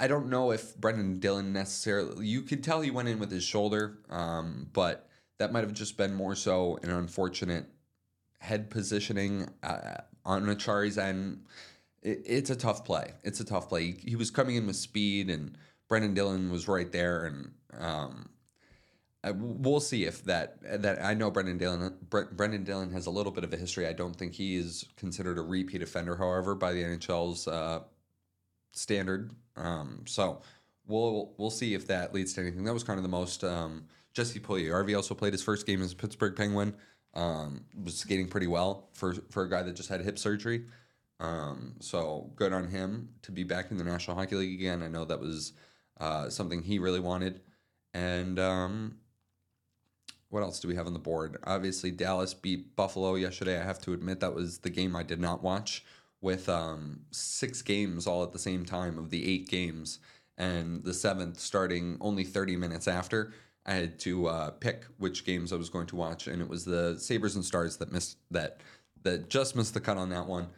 i 0.00 0.08
don't 0.08 0.28
know 0.28 0.50
if 0.50 0.76
brendan 0.76 1.20
dillon 1.20 1.52
necessarily 1.52 2.26
you 2.26 2.42
could 2.42 2.64
tell 2.64 2.80
he 2.80 2.90
went 2.90 3.08
in 3.08 3.18
with 3.18 3.30
his 3.30 3.44
shoulder 3.44 3.98
um, 4.08 4.68
but 4.72 5.08
that 5.38 5.52
might 5.52 5.64
have 5.64 5.72
just 5.72 5.96
been 5.96 6.14
more 6.14 6.34
so 6.34 6.78
an 6.82 6.90
unfortunate 6.90 7.66
head 8.38 8.70
positioning 8.70 9.46
uh, 9.62 9.98
on 10.24 10.44
Acciari's 10.46 10.98
end 10.98 11.44
it, 12.02 12.22
it's 12.24 12.50
a 12.50 12.56
tough 12.56 12.84
play. 12.84 13.12
It's 13.22 13.40
a 13.40 13.44
tough 13.44 13.68
play. 13.68 13.92
He, 13.92 14.10
he, 14.10 14.16
was 14.16 14.30
coming 14.30 14.56
in 14.56 14.66
with 14.66 14.76
speed, 14.76 15.30
and 15.30 15.56
Brendan 15.88 16.14
Dillon 16.14 16.50
was 16.50 16.68
right 16.68 16.90
there, 16.90 17.24
and 17.24 17.52
um, 17.78 18.30
I, 19.22 19.32
we'll 19.32 19.80
see 19.80 20.04
if 20.04 20.24
that 20.24 20.82
that 20.82 21.04
I 21.04 21.12
know 21.14 21.30
Brendan 21.30 21.58
Dillon. 21.58 21.94
Brendan 22.08 22.64
Dillon 22.64 22.90
has 22.92 23.06
a 23.06 23.10
little 23.10 23.32
bit 23.32 23.44
of 23.44 23.52
a 23.52 23.56
history. 23.56 23.86
I 23.86 23.92
don't 23.92 24.16
think 24.16 24.32
he 24.32 24.56
is 24.56 24.86
considered 24.96 25.38
a 25.38 25.42
repeat 25.42 25.82
offender, 25.82 26.16
however, 26.16 26.54
by 26.54 26.72
the 26.72 26.82
NHL's 26.82 27.46
uh, 27.46 27.80
standard. 28.72 29.32
Um, 29.56 30.04
so 30.06 30.40
we'll 30.86 31.34
we'll 31.36 31.50
see 31.50 31.74
if 31.74 31.86
that 31.88 32.14
leads 32.14 32.32
to 32.34 32.40
anything. 32.40 32.64
That 32.64 32.72
was 32.72 32.84
kind 32.84 32.98
of 32.98 33.02
the 33.02 33.10
most. 33.10 33.44
Um, 33.44 33.84
Jesse 34.14 34.40
Puljujarvi 34.40 34.96
also 34.96 35.14
played 35.14 35.34
his 35.34 35.42
first 35.42 35.66
game 35.66 35.82
as 35.82 35.92
a 35.92 35.96
Pittsburgh 35.96 36.34
Penguin. 36.34 36.74
Um, 37.12 37.64
was 37.82 37.98
skating 37.98 38.28
pretty 38.28 38.46
well 38.46 38.88
for 38.92 39.14
for 39.30 39.42
a 39.42 39.50
guy 39.50 39.62
that 39.62 39.76
just 39.76 39.90
had 39.90 40.00
hip 40.00 40.18
surgery. 40.18 40.64
Um, 41.18 41.74
so 41.80 42.32
good 42.36 42.54
on 42.54 42.68
him 42.68 43.10
to 43.22 43.32
be 43.32 43.44
back 43.44 43.70
in 43.70 43.76
the 43.76 43.84
National 43.84 44.16
Hockey 44.16 44.36
League 44.36 44.58
again. 44.58 44.82
I 44.82 44.88
know 44.88 45.04
that 45.04 45.20
was 45.20 45.52
uh, 46.00 46.30
something 46.30 46.62
he 46.62 46.78
really 46.78 47.00
wanted. 47.00 47.40
And 47.92 48.38
um, 48.38 48.96
what 50.30 50.42
else 50.42 50.60
do 50.60 50.68
we 50.68 50.76
have 50.76 50.86
on 50.86 50.92
the 50.92 50.98
board? 50.98 51.36
Obviously, 51.44 51.90
Dallas 51.90 52.34
beat 52.34 52.74
Buffalo 52.76 53.16
yesterday. 53.16 53.60
I 53.60 53.64
have 53.64 53.80
to 53.82 53.92
admit 53.92 54.20
that 54.20 54.34
was 54.34 54.58
the 54.58 54.70
game 54.70 54.96
I 54.96 55.02
did 55.02 55.20
not 55.20 55.42
watch 55.42 55.84
with 56.20 56.48
um, 56.48 57.00
six 57.10 57.62
games 57.62 58.06
all 58.06 58.22
at 58.22 58.32
the 58.32 58.38
same 58.38 58.64
time 58.64 58.98
of 58.98 59.10
the 59.10 59.28
eight 59.28 59.48
games, 59.48 59.98
and 60.38 60.84
the 60.84 60.94
seventh 60.94 61.38
starting 61.38 61.96
only 62.00 62.24
30 62.24 62.56
minutes 62.56 62.88
after. 62.88 63.32
I 63.66 63.74
had 63.74 63.98
to 64.00 64.26
uh, 64.26 64.50
pick 64.50 64.86
which 64.98 65.24
games 65.24 65.52
I 65.52 65.56
was 65.56 65.68
going 65.68 65.86
to 65.88 65.96
watch, 65.96 66.26
and 66.26 66.40
it 66.40 66.48
was 66.48 66.64
the 66.64 66.96
Sabres 66.98 67.34
and 67.36 67.44
Stars 67.44 67.76
that 67.78 67.92
missed 67.92 68.18
that 68.30 68.60
that 69.02 69.30
just 69.30 69.56
missed 69.56 69.74
the 69.74 69.80
cut 69.80 69.96
on 69.96 70.10
that 70.10 70.26
one. 70.26 70.48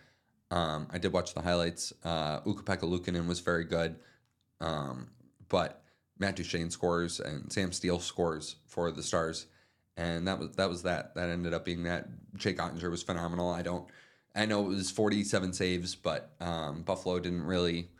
Um, 0.50 0.86
I 0.90 0.98
did 0.98 1.12
watch 1.12 1.34
the 1.34 1.40
highlights. 1.40 1.92
Uh, 2.04 2.40
Ukko-Pekka 2.46 2.82
Luukkonen 2.82 3.26
was 3.26 3.40
very 3.40 3.64
good, 3.64 3.96
um, 4.60 5.08
but 5.48 5.82
Matt 6.18 6.36
Duchene 6.36 6.70
scores 6.70 7.20
and 7.20 7.52
Sam 7.52 7.72
Steel 7.72 7.98
scores 7.98 8.56
for 8.66 8.90
the 8.90 9.02
Stars, 9.02 9.46
and 9.96 10.26
that 10.26 10.38
was 10.38 10.50
that 10.56 10.68
was 10.68 10.82
that. 10.82 11.14
That 11.14 11.28
ended 11.28 11.54
up 11.54 11.64
being 11.64 11.84
that. 11.84 12.08
Jake 12.34 12.58
Oettinger 12.58 12.90
was 12.90 13.02
phenomenal. 13.02 13.50
I 13.50 13.62
don't. 13.62 13.86
I 14.34 14.46
know 14.46 14.64
it 14.64 14.68
was 14.68 14.90
47 14.90 15.52
saves, 15.52 15.94
but 15.94 16.32
um, 16.40 16.82
Buffalo 16.82 17.18
didn't 17.18 17.42
really 17.42 17.90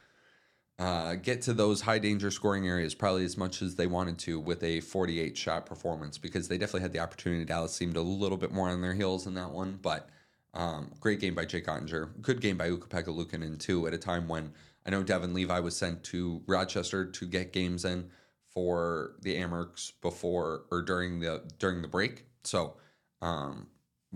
uh, 0.78 1.14
get 1.16 1.42
to 1.42 1.52
those 1.52 1.82
high 1.82 1.98
danger 1.98 2.30
scoring 2.30 2.66
areas 2.66 2.94
probably 2.94 3.24
as 3.24 3.36
much 3.36 3.60
as 3.60 3.76
they 3.76 3.86
wanted 3.86 4.18
to 4.18 4.40
with 4.40 4.62
a 4.62 4.80
48 4.80 5.36
shot 5.36 5.66
performance 5.66 6.16
because 6.16 6.48
they 6.48 6.56
definitely 6.56 6.80
had 6.80 6.92
the 6.92 7.00
opportunity. 7.00 7.44
Dallas 7.44 7.74
seemed 7.74 7.96
a 7.96 8.02
little 8.02 8.38
bit 8.38 8.50
more 8.50 8.70
on 8.70 8.80
their 8.80 8.94
heels 8.94 9.26
in 9.26 9.34
that 9.34 9.50
one, 9.50 9.78
but 9.82 10.08
um, 10.54 10.90
great 11.00 11.20
game 11.20 11.34
by 11.34 11.44
Jake 11.44 11.66
Oettinger. 11.66 12.20
Good 12.20 12.40
game 12.40 12.56
by 12.56 12.70
Ukko-Pekka 12.70 13.14
Luukkonen 13.14 13.58
too 13.58 13.86
at 13.86 13.94
a 13.94 13.98
time 13.98 14.26
when 14.26 14.52
I 14.86 14.90
know 14.90 15.02
Devon 15.02 15.34
Levi 15.34 15.60
was 15.60 15.76
sent 15.76 16.02
to 16.04 16.42
Rochester 16.46 17.04
to 17.04 17.26
get 17.26 17.52
games 17.52 17.84
in 17.84 18.10
for 18.52 19.12
the 19.22 19.36
Amerks 19.36 19.92
before 20.00 20.64
or 20.70 20.82
during 20.82 21.20
the 21.20 21.42
during 21.58 21.82
the 21.82 21.88
break. 21.88 22.26
So 22.44 22.74
um, 23.20 23.68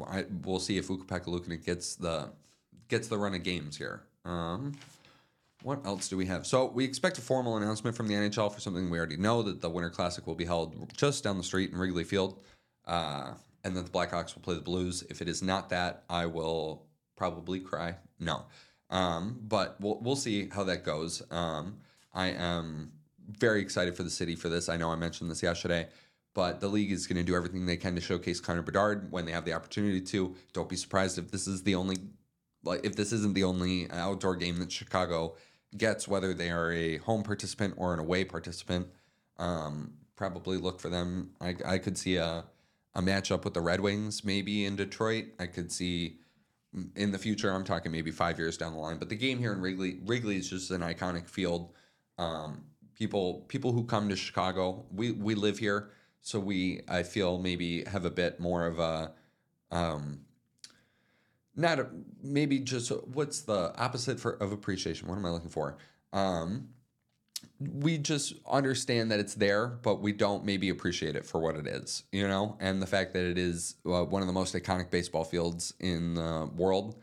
I, 0.07 0.25
we'll 0.44 0.61
see 0.61 0.79
if 0.79 0.90
Ukko-Pekka 0.90 1.64
gets 1.64 1.96
the 1.96 2.31
gets 2.88 3.09
the 3.09 3.18
run 3.18 3.35
of 3.35 3.42
games 3.42 3.77
here. 3.77 4.03
Um, 4.25 4.75
what 5.62 5.85
else 5.87 6.09
do 6.09 6.16
we 6.16 6.27
have? 6.27 6.46
So 6.46 6.66
we 6.66 6.85
expect 6.85 7.18
a 7.18 7.20
formal 7.20 7.57
announcement 7.57 7.96
from 7.96 8.09
the 8.09 8.14
NHL 8.14 8.53
for 8.53 8.61
something 8.61 8.90
we 8.90 8.99
already 8.99 9.16
know 9.16 9.42
that 9.42 9.61
the 9.61 9.70
Winter 9.70 9.90
Classic 9.90 10.27
will 10.27 10.35
be 10.35 10.44
held 10.44 10.92
just 10.96 11.25
down 11.25 11.38
the 11.38 11.42
street 11.42 11.72
in 11.72 11.79
Wrigley 11.79 12.05
Field, 12.05 12.38
uh, 12.87 13.33
and 13.64 13.77
that 13.77 13.87
the 13.87 13.90
Blackhawks 13.90 14.35
will 14.35 14.42
play 14.42 14.55
the 14.55 14.61
Blues. 14.61 15.03
If 15.09 15.22
it 15.22 15.29
is 15.29 15.42
not 15.42 15.70
that, 15.70 16.05
I 16.11 16.27
will 16.27 16.85
probably 17.16 17.61
cry. 17.61 17.96
No, 18.20 18.44
um, 18.90 19.40
but 19.42 19.81
we'll 19.81 19.99
we'll 20.01 20.16
see 20.16 20.49
how 20.51 20.64
that 20.64 20.85
goes. 20.85 21.22
Um, 21.31 21.79
I 22.12 22.29
am 22.29 22.92
very 23.29 23.61
excited 23.61 23.97
for 23.97 24.03
the 24.03 24.11
city 24.11 24.35
for 24.35 24.49
this. 24.49 24.69
I 24.69 24.77
know 24.77 24.91
I 24.91 24.97
mentioned 24.97 25.31
this 25.31 25.43
yesterday, 25.43 25.89
but 26.35 26.61
the 26.61 26.69
league 26.69 26.93
is 26.93 27.07
going 27.07 27.17
to 27.19 27.25
do 27.25 27.35
everything 27.35 27.67
they 27.67 27.77
can 27.77 27.95
to 27.95 28.01
showcase 28.01 28.41
Connor 28.41 28.62
Bedard 28.62 29.11
when 29.11 29.25
they 29.25 29.33
have 29.33 29.45
the 29.45 29.53
opportunity 29.53 30.01
to. 30.03 30.35
Don't 30.53 30.69
be 30.69 30.77
surprised 30.77 31.19
if 31.19 31.31
this 31.31 31.47
is 31.47 31.62
the 31.62 31.75
only, 31.75 31.97
like, 32.65 32.85
if 32.85 32.97
this 32.97 33.12
isn't 33.12 33.35
the 33.35 33.45
only 33.45 33.91
outdoor 33.91 34.37
game 34.37 34.59
that 34.59 34.71
Chicago 34.71 35.37
gets, 35.77 36.07
whether 36.07 36.35
they 36.35 36.51
are 36.51 36.73
a 36.73 36.99
home 36.99 37.23
participant 37.23 37.75
or 37.77 37.93
an 37.93 38.01
away 38.01 38.25
participant. 38.25 38.89
Um, 39.39 39.95
probably 40.17 40.57
look 40.57 40.81
for 40.81 40.89
them. 40.89 41.31
I, 41.41 41.57
I 41.65 41.79
could 41.79 41.99
see 41.99 42.17
a 42.17 42.45
a 42.97 43.03
matchup 43.03 43.45
with 43.45 43.53
the 43.53 43.61
Red 43.61 43.81
Wings 43.81 44.25
maybe 44.25 44.65
in 44.65 44.75
Detroit. 44.75 45.27
I 45.39 45.47
could 45.47 45.71
see 45.71 46.19
in 46.97 47.12
the 47.12 47.19
future. 47.19 47.53
I'm 47.53 47.62
talking 47.62 47.93
maybe 47.93 48.11
five 48.11 48.39
years 48.39 48.57
down 48.57 48.73
the 48.73 48.79
line. 48.79 48.97
But 48.97 49.11
the 49.11 49.17
game 49.17 49.39
here 49.39 49.53
in 49.53 49.61
Wrigley, 49.61 49.99
Wrigley 50.05 50.37
is 50.37 50.49
just 50.49 50.71
an 50.71 50.81
iconic 50.81 51.29
field. 51.29 51.73
Um, 52.19 52.65
people 52.96 53.44
people 53.48 53.72
who 53.72 53.85
come 53.85 54.09
to 54.09 54.16
Chicago, 54.16 54.85
we 54.92 55.12
we 55.12 55.35
live 55.35 55.59
here, 55.59 55.90
so 56.20 56.40
we 56.40 56.80
I 56.88 57.02
feel 57.02 57.38
maybe 57.38 57.85
have 57.85 58.04
a 58.04 58.11
bit 58.11 58.40
more 58.40 58.66
of 58.66 58.78
a 58.78 59.12
um, 59.70 60.20
not 61.54 61.78
a, 61.78 61.88
maybe 62.22 62.59
just 62.59 62.90
what's 63.06 63.42
the 63.42 63.74
opposite 63.76 64.18
for 64.18 64.32
of 64.32 64.52
appreciation? 64.52 65.09
What 65.09 65.16
am 65.16 65.26
I 65.26 65.30
looking 65.30 65.50
for? 65.50 65.76
Um, 66.12 66.68
we 67.61 67.98
just 67.98 68.35
understand 68.46 69.11
that 69.11 69.20
it's 69.20 69.35
there, 69.35 69.66
but 69.66 70.00
we 70.00 70.12
don't 70.12 70.44
maybe 70.44 70.68
appreciate 70.68 71.16
it 71.16 71.24
for 71.24 71.40
what 71.40 71.56
it 71.56 71.66
is, 71.66 72.04
you 72.12 72.26
know, 72.26 72.56
and 72.61 72.82
the 72.82 72.87
fact 72.87 73.12
that 73.14 73.24
it 73.24 73.38
is 73.38 73.76
uh, 73.87 74.04
one 74.04 74.22
of 74.22 74.26
the 74.28 74.35
most 74.35 74.54
iconic 74.54 74.90
baseball 74.90 75.24
fields 75.24 75.72
in 75.80 76.14
the 76.14 76.50
world, 76.56 76.96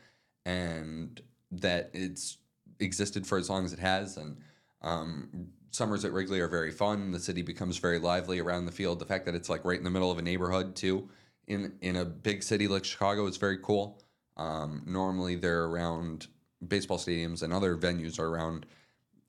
and 0.45 1.21
that 1.51 1.89
it's 1.93 2.38
existed 2.79 3.25
for 3.25 3.38
as 3.38 3.49
long 3.49 3.65
as 3.65 3.73
it 3.73 3.79
has, 3.79 4.17
and 4.17 4.38
um, 4.82 5.47
summers 5.74 6.06
at 6.06 6.14
Wrigley 6.14 6.40
are 6.40 6.48
very 6.48 6.72
fun. 6.72 7.12
The 7.12 7.20
city 7.20 7.42
becomes 7.42 7.78
very 7.78 8.00
lively 8.00 8.40
around 8.40 8.66
the 8.66 8.72
field. 8.72 9.00
The 9.00 9.06
fact 9.06 9.26
that 9.26 9.36
it's 9.36 9.50
like 9.50 9.66
right 9.66 9.78
in 9.78 9.84
the 9.84 9.90
middle 9.90 10.12
of 10.12 10.18
a 10.18 10.22
neighborhood 10.22 10.76
too, 10.76 11.10
in 11.48 11.74
in 11.82 11.98
a 11.98 12.06
big 12.06 12.44
city 12.44 12.68
like 12.68 12.86
Chicago, 12.86 13.26
is 13.28 13.38
very 13.38 13.58
cool. 13.58 14.02
Um, 14.38 14.84
normally, 14.86 15.36
they're 15.36 15.66
around 15.66 16.28
baseball 16.66 16.98
stadiums 16.98 17.44
and 17.44 17.52
other 17.52 17.76
venues 17.76 18.20
are 18.20 18.28
around 18.28 18.66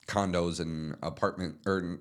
condos 0.06 0.60
and 0.60 0.96
apartment 1.02 1.56
or 1.66 1.98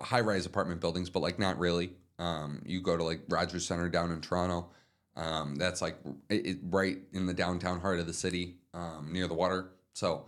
high 0.00 0.20
rise 0.20 0.46
apartment 0.46 0.80
buildings, 0.80 1.10
but 1.10 1.20
like 1.20 1.38
not 1.38 1.58
really. 1.58 1.92
Um, 2.18 2.62
you 2.64 2.80
go 2.80 2.96
to 2.96 3.02
like 3.04 3.20
Rogers 3.28 3.66
Center 3.66 3.88
down 3.88 4.10
in 4.10 4.20
Toronto. 4.20 4.70
Um, 5.16 5.56
that's 5.56 5.80
like 5.80 5.96
it, 6.28 6.46
it, 6.46 6.58
right 6.68 6.98
in 7.12 7.26
the 7.26 7.34
downtown 7.34 7.80
heart 7.80 8.00
of 8.00 8.06
the 8.06 8.12
city, 8.12 8.56
um, 8.74 9.10
near 9.12 9.26
the 9.26 9.34
water. 9.34 9.70
So 9.92 10.26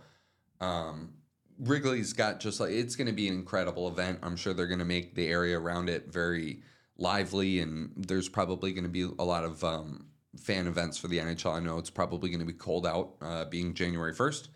um, 0.61 1.13
Wrigley's 1.59 2.13
got 2.13 2.39
just 2.39 2.59
like 2.59 2.71
it's 2.71 2.95
going 2.95 3.07
to 3.07 3.13
be 3.13 3.27
an 3.27 3.33
incredible 3.33 3.87
event. 3.87 4.19
I'm 4.23 4.35
sure 4.35 4.53
they're 4.53 4.67
going 4.67 4.79
to 4.79 4.85
make 4.85 5.15
the 5.15 5.27
area 5.27 5.59
around 5.59 5.89
it 5.89 6.11
very 6.11 6.61
lively, 6.97 7.59
and 7.59 7.91
there's 7.95 8.29
probably 8.29 8.71
going 8.71 8.83
to 8.83 8.89
be 8.89 9.03
a 9.03 9.23
lot 9.23 9.43
of 9.43 9.63
um, 9.63 10.07
fan 10.37 10.67
events 10.67 10.97
for 10.97 11.07
the 11.07 11.17
NHL. 11.17 11.53
I 11.53 11.59
know 11.59 11.77
it's 11.77 11.89
probably 11.89 12.29
going 12.29 12.39
to 12.39 12.45
be 12.45 12.53
cold 12.53 12.87
out, 12.87 13.15
uh, 13.21 13.45
being 13.45 13.73
January 13.73 14.13
1st, 14.13 14.47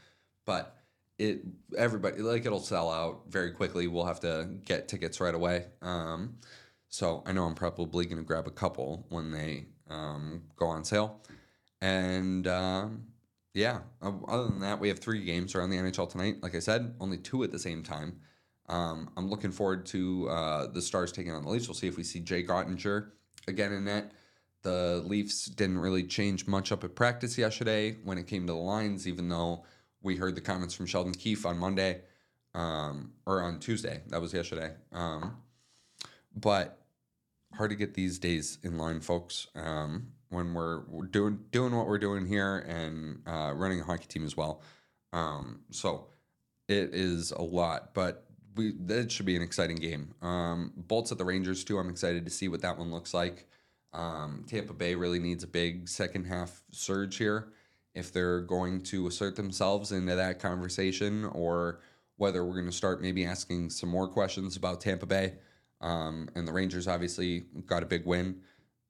but 0.46 0.78
it 1.20 1.42
everybody 1.78 2.22
like 2.22 2.46
it'll 2.46 2.60
sell 2.60 2.90
out 2.90 3.24
very 3.28 3.52
quickly. 3.52 3.88
We'll 3.88 4.06
have 4.06 4.22
to 4.22 4.50
get 4.66 4.88
tickets 4.88 5.20
right 5.20 5.36
away. 5.36 5.66
Um, 5.82 6.38
so 6.90 7.24
I 7.26 7.32
know 7.32 7.46
I'm 7.46 7.56
probably 7.56 8.06
going 8.06 8.18
to 8.18 8.24
grab 8.24 8.48
a 8.48 8.52
couple 8.52 9.06
when 9.10 9.32
they 9.32 9.66
um, 9.90 10.44
go 10.56 10.68
on 10.68 10.84
sale. 10.84 11.22
And 11.82 12.48
um, 12.48 13.06
yeah, 13.54 13.80
other 14.02 14.46
than 14.46 14.62
that, 14.62 14.80
we 14.80 14.88
have 14.88 15.00
three 15.00 15.24
games 15.24 15.54
around 15.54 15.70
the 15.70 15.78
NHL 15.78 16.10
tonight. 16.10 16.38
Like 16.42 16.56
I 16.56 16.60
said, 16.60 16.96
only 17.00 17.18
two 17.18 17.44
at 17.44 17.52
the 17.52 17.60
same 17.60 17.84
time. 17.84 18.20
Um, 18.68 19.12
I'm 19.16 19.30
looking 19.30 19.52
forward 19.52 19.86
to 19.88 20.30
uh, 20.30 20.68
the 20.68 20.82
Stars 20.82 21.12
taking 21.12 21.34
on 21.34 21.44
the 21.44 21.50
Leafs. 21.50 21.68
We'll 21.68 21.76
see 21.76 21.88
if 21.88 21.98
we 21.98 22.04
see 22.04 22.20
Jay 22.20 22.44
Oettinger 22.44 23.10
again 23.48 23.74
in 23.74 23.86
net. 23.86 24.12
The 24.64 25.04
Leafs 25.06 25.46
didn't 25.46 25.80
really 25.80 26.04
change 26.04 26.48
much 26.48 26.72
up 26.72 26.84
at 26.84 26.96
practice 26.96 27.38
yesterday 27.38 27.98
when 28.04 28.18
it 28.18 28.28
came 28.28 28.48
to 28.48 28.54
the 28.54 28.60
lines, 28.60 29.08
even 29.08 29.28
though 29.28 29.66
we 30.02 30.16
heard 30.16 30.36
the 30.36 30.42
comments 30.42 30.74
from 30.74 30.86
Sheldon 30.86 31.14
Keefe 31.14 31.46
on 31.46 31.60
Monday 31.60 32.02
um, 32.56 33.12
or 33.26 33.42
on 33.42 33.60
Tuesday. 33.60 34.02
That 34.08 34.22
was 34.22 34.34
yesterday. 34.34 34.72
Um, 34.92 35.38
but 36.36 36.80
hard 37.54 37.70
to 37.72 37.76
get 37.76 37.94
these 37.94 38.20
days 38.20 38.58
in 38.64 38.78
line, 38.78 39.02
folks. 39.02 39.48
Um, 39.54 40.14
when 40.34 40.54
we're, 40.54 40.82
doing 41.12 41.40
doing 41.52 41.76
what 41.76 41.88
we're 41.88 42.00
doing 42.00 42.26
here 42.26 42.58
and 42.60 43.22
uh, 43.28 43.54
running 43.56 43.80
a 43.80 43.84
hockey 43.84 44.08
team 44.08 44.26
as 44.26 44.36
well. 44.36 44.62
Um, 45.12 45.62
so 45.70 46.08
it 46.68 46.94
is 46.94 47.32
a 47.32 47.42
lot, 47.42 47.94
but 47.94 48.26
we 48.56 48.74
that 48.86 49.12
should 49.12 49.26
be 49.26 49.36
an 49.36 49.42
exciting 49.42 49.78
game. 49.78 50.14
Um, 50.22 50.74
Bolts 50.76 51.12
at 51.12 51.18
the 51.18 51.26
Rangers 51.26 51.64
too. 51.64 51.78
I'm 51.78 51.90
excited 51.90 52.26
to 52.26 52.32
see 52.32 52.48
what 52.48 52.62
that 52.62 52.78
one 52.78 52.92
looks 52.92 53.14
like. 53.14 53.48
Um, 53.94 54.44
Tampa 54.48 54.74
Bay 54.74 54.96
really 54.96 55.20
needs 55.20 55.44
a 55.44 55.48
big 55.48 55.88
second 55.88 56.26
half 56.26 56.64
surge 56.72 57.18
here 57.18 57.54
if 57.94 58.12
they're 58.12 58.42
going 58.42 58.82
to 58.82 59.06
assert 59.08 59.36
themselves 59.36 59.92
into 59.92 60.16
that 60.16 60.40
conversation 60.40 61.26
or 61.26 61.80
whether 62.18 62.44
we're 62.44 62.54
going 62.54 62.66
to 62.66 62.72
start 62.72 63.02
maybe 63.02 63.26
asking 63.26 63.70
some 63.70 63.90
more 63.90 64.08
questions 64.08 64.56
about 64.56 64.82
Tampa 64.82 65.06
Bay. 65.06 65.34
Um, 65.80 66.30
and 66.34 66.48
the 66.48 66.54
Rangers 66.54 66.88
obviously 66.88 67.42
got 67.66 67.84
a 67.84 67.86
big 67.86 68.06
win 68.06 68.42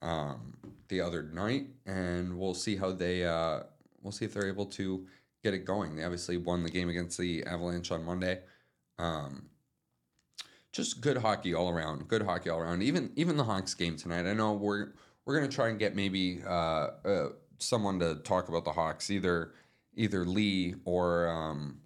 um, 0.04 0.54
the 0.90 1.02
other 1.02 1.24
night, 1.24 1.68
and 1.86 2.38
we'll 2.38 2.54
see 2.54 2.76
how 2.76 2.92
they 2.92 3.26
uh, 3.26 3.62
we'll 4.02 4.12
see 4.12 4.26
if 4.26 4.34
they're 4.34 4.48
able 4.48 4.66
to 4.68 5.06
get 5.44 5.54
it 5.54 5.66
going. 5.66 5.96
They 5.96 6.04
obviously 6.04 6.38
won 6.38 6.64
the 6.64 6.70
game 6.70 6.90
against 6.90 7.18
the 7.18 7.44
Avalanche 7.46 7.92
on 7.92 8.04
Monday. 8.04 8.42
Um, 9.00 9.50
just 10.72 11.02
good 11.02 11.18
hockey 11.18 11.54
all 11.54 11.70
around. 11.70 12.08
Good 12.08 12.24
hockey 12.24 12.50
all 12.50 12.60
around. 12.60 12.84
Even 12.84 13.12
even 13.16 13.38
the 13.38 13.44
Hawks 13.44 13.74
game 13.74 13.96
tonight. 13.96 14.28
I 14.28 14.34
know 14.34 14.54
we're 14.54 14.94
we're 15.26 15.36
gonna 15.36 15.52
try 15.52 15.70
and 15.70 15.80
get 15.80 15.96
maybe 15.96 16.42
uh, 16.46 16.90
uh, 17.06 17.30
someone 17.60 18.00
to 18.00 18.16
talk 18.16 18.50
about 18.50 18.66
the 18.66 18.74
Hawks, 18.74 19.10
either 19.10 19.54
either 19.96 20.26
Lee 20.26 20.76
or 20.86 21.28
um, 21.30 21.80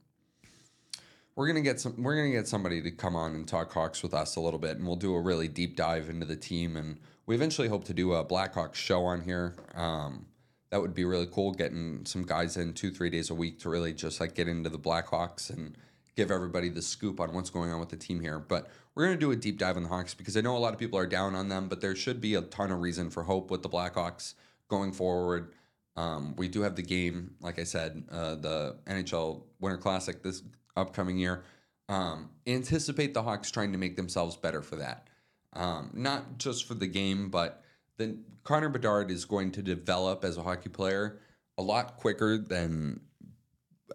we're 1.38 1.46
gonna 1.46 1.62
get 1.62 1.80
some. 1.80 1.94
We're 2.02 2.16
gonna 2.16 2.32
get 2.32 2.48
somebody 2.48 2.82
to 2.82 2.90
come 2.90 3.16
on 3.16 3.36
and 3.36 3.48
talk 3.48 3.72
Hawks 3.72 4.02
with 4.02 4.14
us 4.14 4.36
a 4.36 4.40
little 4.40 4.60
bit, 4.60 4.78
and 4.78 4.88
we'll 4.88 4.96
do 4.96 5.14
a 5.14 5.22
really 5.22 5.48
deep 5.48 5.78
dive 5.78 6.10
into 6.10 6.26
the 6.26 6.36
team. 6.36 6.76
And 6.76 6.98
we 7.28 7.36
eventually 7.36 7.68
hope 7.68 7.86
to 7.86 7.94
do 7.94 8.14
a 8.14 8.26
Blackhawks 8.26 8.74
show 8.74 9.06
on 9.06 9.22
here. 9.22 9.56
Um, 9.76 10.26
that 10.72 10.82
would 10.82 10.96
be 10.96 11.06
really 11.06 11.28
cool. 11.32 11.52
Getting 11.52 12.06
some 12.06 12.24
guys 12.24 12.58
in 12.58 12.74
two, 12.74 12.90
three 12.90 13.12
days 13.12 13.30
a 13.30 13.36
week 13.36 13.60
to 13.60 13.70
really 13.70 13.94
just 13.94 14.20
like 14.20 14.34
get 14.34 14.48
into 14.48 14.72
the 14.72 14.80
Blackhawks 14.80 15.52
and 15.52 15.78
give 16.16 16.32
everybody 16.32 16.70
the 16.70 16.82
scoop 16.82 17.20
on 17.20 17.32
what's 17.36 17.52
going 17.52 17.72
on 17.72 17.80
with 17.80 17.90
the 17.90 17.98
team 17.98 18.20
here. 18.20 18.40
But 18.40 18.72
we're 18.96 19.06
gonna 19.06 19.18
do 19.18 19.30
a 19.30 19.36
deep 19.36 19.60
dive 19.60 19.78
on 19.78 19.84
the 19.84 19.90
Hawks 19.90 20.16
because 20.16 20.36
I 20.36 20.42
know 20.42 20.58
a 20.58 20.60
lot 20.60 20.74
of 20.74 20.80
people 20.80 20.98
are 20.98 21.06
down 21.06 21.36
on 21.36 21.50
them, 21.50 21.68
but 21.68 21.82
there 21.82 21.96
should 21.96 22.20
be 22.20 22.34
a 22.34 22.42
ton 22.42 22.72
of 22.72 22.82
reason 22.82 23.12
for 23.12 23.22
hope 23.22 23.52
with 23.52 23.62
the 23.62 23.70
Blackhawks 23.70 24.34
going 24.70 24.92
forward. 24.92 25.54
Um, 25.96 26.36
we 26.36 26.48
do 26.48 26.62
have 26.62 26.76
the 26.76 26.82
game, 26.82 27.36
like 27.42 27.60
I 27.60 27.64
said, 27.64 28.04
uh, 28.12 28.36
the 28.36 28.78
NHL 28.88 29.44
Winter 29.60 29.78
Classic 29.78 30.24
this 30.24 30.42
upcoming 30.78 31.18
year. 31.18 31.44
Um, 31.90 32.30
anticipate 32.46 33.14
the 33.14 33.24
Hawks 33.24 33.52
trying 33.52 33.72
to 33.72 33.78
make 33.78 33.96
themselves 33.96 34.36
better 34.36 34.62
for 34.62 34.78
that. 34.78 35.08
Um, 35.54 35.92
not 35.94 36.38
just 36.38 36.66
for 36.66 36.74
the 36.74 36.88
game, 36.88 37.30
but 37.30 37.64
then 37.98 38.24
Connor 38.44 38.70
Bedard 38.70 39.10
is 39.10 39.26
going 39.26 39.52
to 39.54 39.62
develop 39.62 40.24
as 40.24 40.38
a 40.38 40.44
hockey 40.44 40.70
player 40.70 41.20
a 41.58 41.62
lot 41.62 41.98
quicker 41.98 42.38
than. 42.38 43.02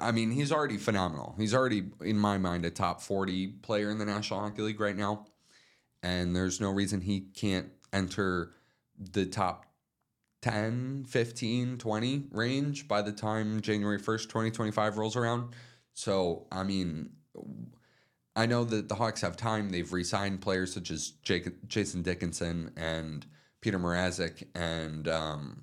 I 0.00 0.10
mean, 0.10 0.30
he's 0.30 0.50
already 0.50 0.78
phenomenal. 0.78 1.34
He's 1.36 1.54
already, 1.54 1.84
in 2.00 2.16
my 2.16 2.38
mind, 2.38 2.64
a 2.64 2.70
top 2.70 3.02
40 3.02 3.48
player 3.48 3.90
in 3.90 3.98
the 3.98 4.06
National 4.06 4.40
Hockey 4.40 4.62
League 4.62 4.80
right 4.80 4.96
now. 4.96 5.26
And 6.02 6.34
there's 6.34 6.62
no 6.62 6.70
reason 6.70 7.02
he 7.02 7.20
can't 7.20 7.68
enter 7.92 8.54
the 8.98 9.26
top 9.26 9.66
10, 10.40 11.04
15, 11.08 11.78
20 11.78 12.24
range 12.30 12.88
by 12.88 13.02
the 13.02 13.12
time 13.12 13.60
January 13.60 13.98
1st, 13.98 14.22
2025 14.24 14.98
rolls 14.98 15.14
around. 15.14 15.54
So, 15.94 16.46
I 16.50 16.62
mean, 16.62 17.10
I 18.34 18.46
know 18.46 18.64
that 18.64 18.88
the 18.88 18.94
Hawks 18.94 19.20
have 19.20 19.36
time. 19.36 19.70
They've 19.70 19.92
re 19.92 20.04
signed 20.04 20.40
players 20.40 20.72
such 20.72 20.90
as 20.90 21.10
Jake, 21.22 21.68
Jason 21.68 22.02
Dickinson 22.02 22.72
and 22.76 23.26
Peter 23.60 23.78
Mrazek 23.78 24.44
and 24.54 25.06
um, 25.08 25.62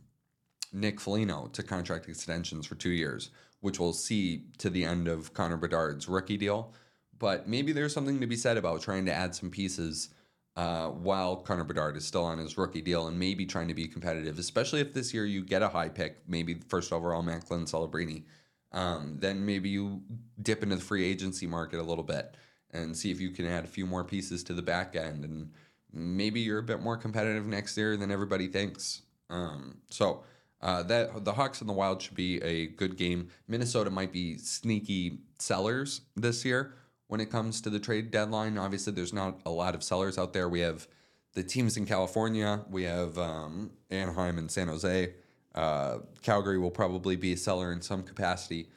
Nick 0.71 0.99
Foligno 0.99 1.49
to 1.53 1.63
contract 1.63 2.07
extensions 2.07 2.65
for 2.65 2.75
two 2.75 2.91
years, 2.91 3.31
which 3.61 3.79
we'll 3.79 3.93
see 3.93 4.45
to 4.59 4.69
the 4.69 4.85
end 4.85 5.07
of 5.07 5.33
Connor 5.33 5.57
Bedard's 5.57 6.07
rookie 6.07 6.37
deal. 6.37 6.73
But 7.17 7.47
maybe 7.47 7.71
there's 7.71 7.93
something 7.93 8.21
to 8.21 8.27
be 8.27 8.37
said 8.37 8.57
about 8.57 8.81
trying 8.81 9.05
to 9.05 9.13
add 9.13 9.35
some 9.35 9.49
pieces 9.49 10.09
uh, 10.55 10.89
while 10.89 11.37
Connor 11.37 11.63
Bedard 11.63 11.97
is 11.97 12.05
still 12.05 12.23
on 12.23 12.37
his 12.37 12.57
rookie 12.57 12.81
deal 12.81 13.07
and 13.07 13.17
maybe 13.17 13.45
trying 13.45 13.67
to 13.67 13.73
be 13.73 13.87
competitive, 13.87 14.39
especially 14.39 14.79
if 14.79 14.93
this 14.93 15.13
year 15.13 15.25
you 15.25 15.43
get 15.43 15.61
a 15.61 15.69
high 15.69 15.89
pick, 15.89 16.21
maybe 16.27 16.61
first 16.67 16.93
overall 16.93 17.21
Macklin 17.21 17.65
Celebrini. 17.65 18.23
Um, 18.71 19.17
then 19.19 19.45
maybe 19.45 19.69
you 19.69 20.01
dip 20.41 20.61
into 20.63 20.75
the 20.75 20.81
free 20.81 21.05
agency 21.05 21.47
market 21.47 21.79
a 21.79 21.83
little 21.83 22.03
bit 22.03 22.35
and 22.71 22.95
see 22.95 23.09
if 23.09 23.19
you 23.19 23.31
can 23.31 23.45
add 23.45 23.63
a 23.63 23.67
few 23.67 23.85
more 23.85 24.03
pieces 24.03 24.43
to 24.43 24.53
the 24.53 24.61
back 24.61 24.95
end 24.95 25.25
and 25.25 25.51
maybe 25.91 26.39
you're 26.39 26.59
a 26.59 26.63
bit 26.63 26.81
more 26.81 26.97
competitive 26.97 27.45
next 27.45 27.75
year 27.77 27.97
than 27.97 28.11
everybody 28.11 28.47
thinks. 28.47 29.01
Um, 29.29 29.77
so 29.89 30.23
uh, 30.61 30.83
that 30.83 31.23
the 31.25 31.33
Hawks 31.33 31.61
and 31.61 31.69
the 31.69 31.73
Wild 31.73 32.01
should 32.01 32.15
be 32.15 32.41
a 32.41 32.67
good 32.67 32.97
game. 32.97 33.29
Minnesota 33.47 33.89
might 33.89 34.11
be 34.11 34.37
sneaky 34.37 35.19
sellers 35.37 36.01
this 36.15 36.43
year 36.43 36.73
when 37.07 37.21
it 37.21 37.31
comes 37.31 37.61
to 37.61 37.69
the 37.69 37.79
trade 37.79 38.11
deadline. 38.11 38.57
Obviously, 38.57 38.93
there's 38.93 39.13
not 39.13 39.39
a 39.45 39.49
lot 39.49 39.73
of 39.73 39.83
sellers 39.83 40.17
out 40.17 40.33
there. 40.33 40.49
We 40.49 40.59
have 40.59 40.87
the 41.33 41.43
teams 41.43 41.77
in 41.77 41.85
California. 41.85 42.61
We 42.69 42.83
have 42.83 43.17
um, 43.17 43.71
Anaheim 43.89 44.37
and 44.37 44.51
San 44.51 44.67
Jose. 44.67 45.13
Uh, 45.55 45.99
Calgary 46.21 46.57
will 46.57 46.71
probably 46.71 47.15
be 47.15 47.33
a 47.33 47.37
seller 47.37 47.71
in 47.71 47.81
some 47.81 48.03
capacity. 48.03 48.69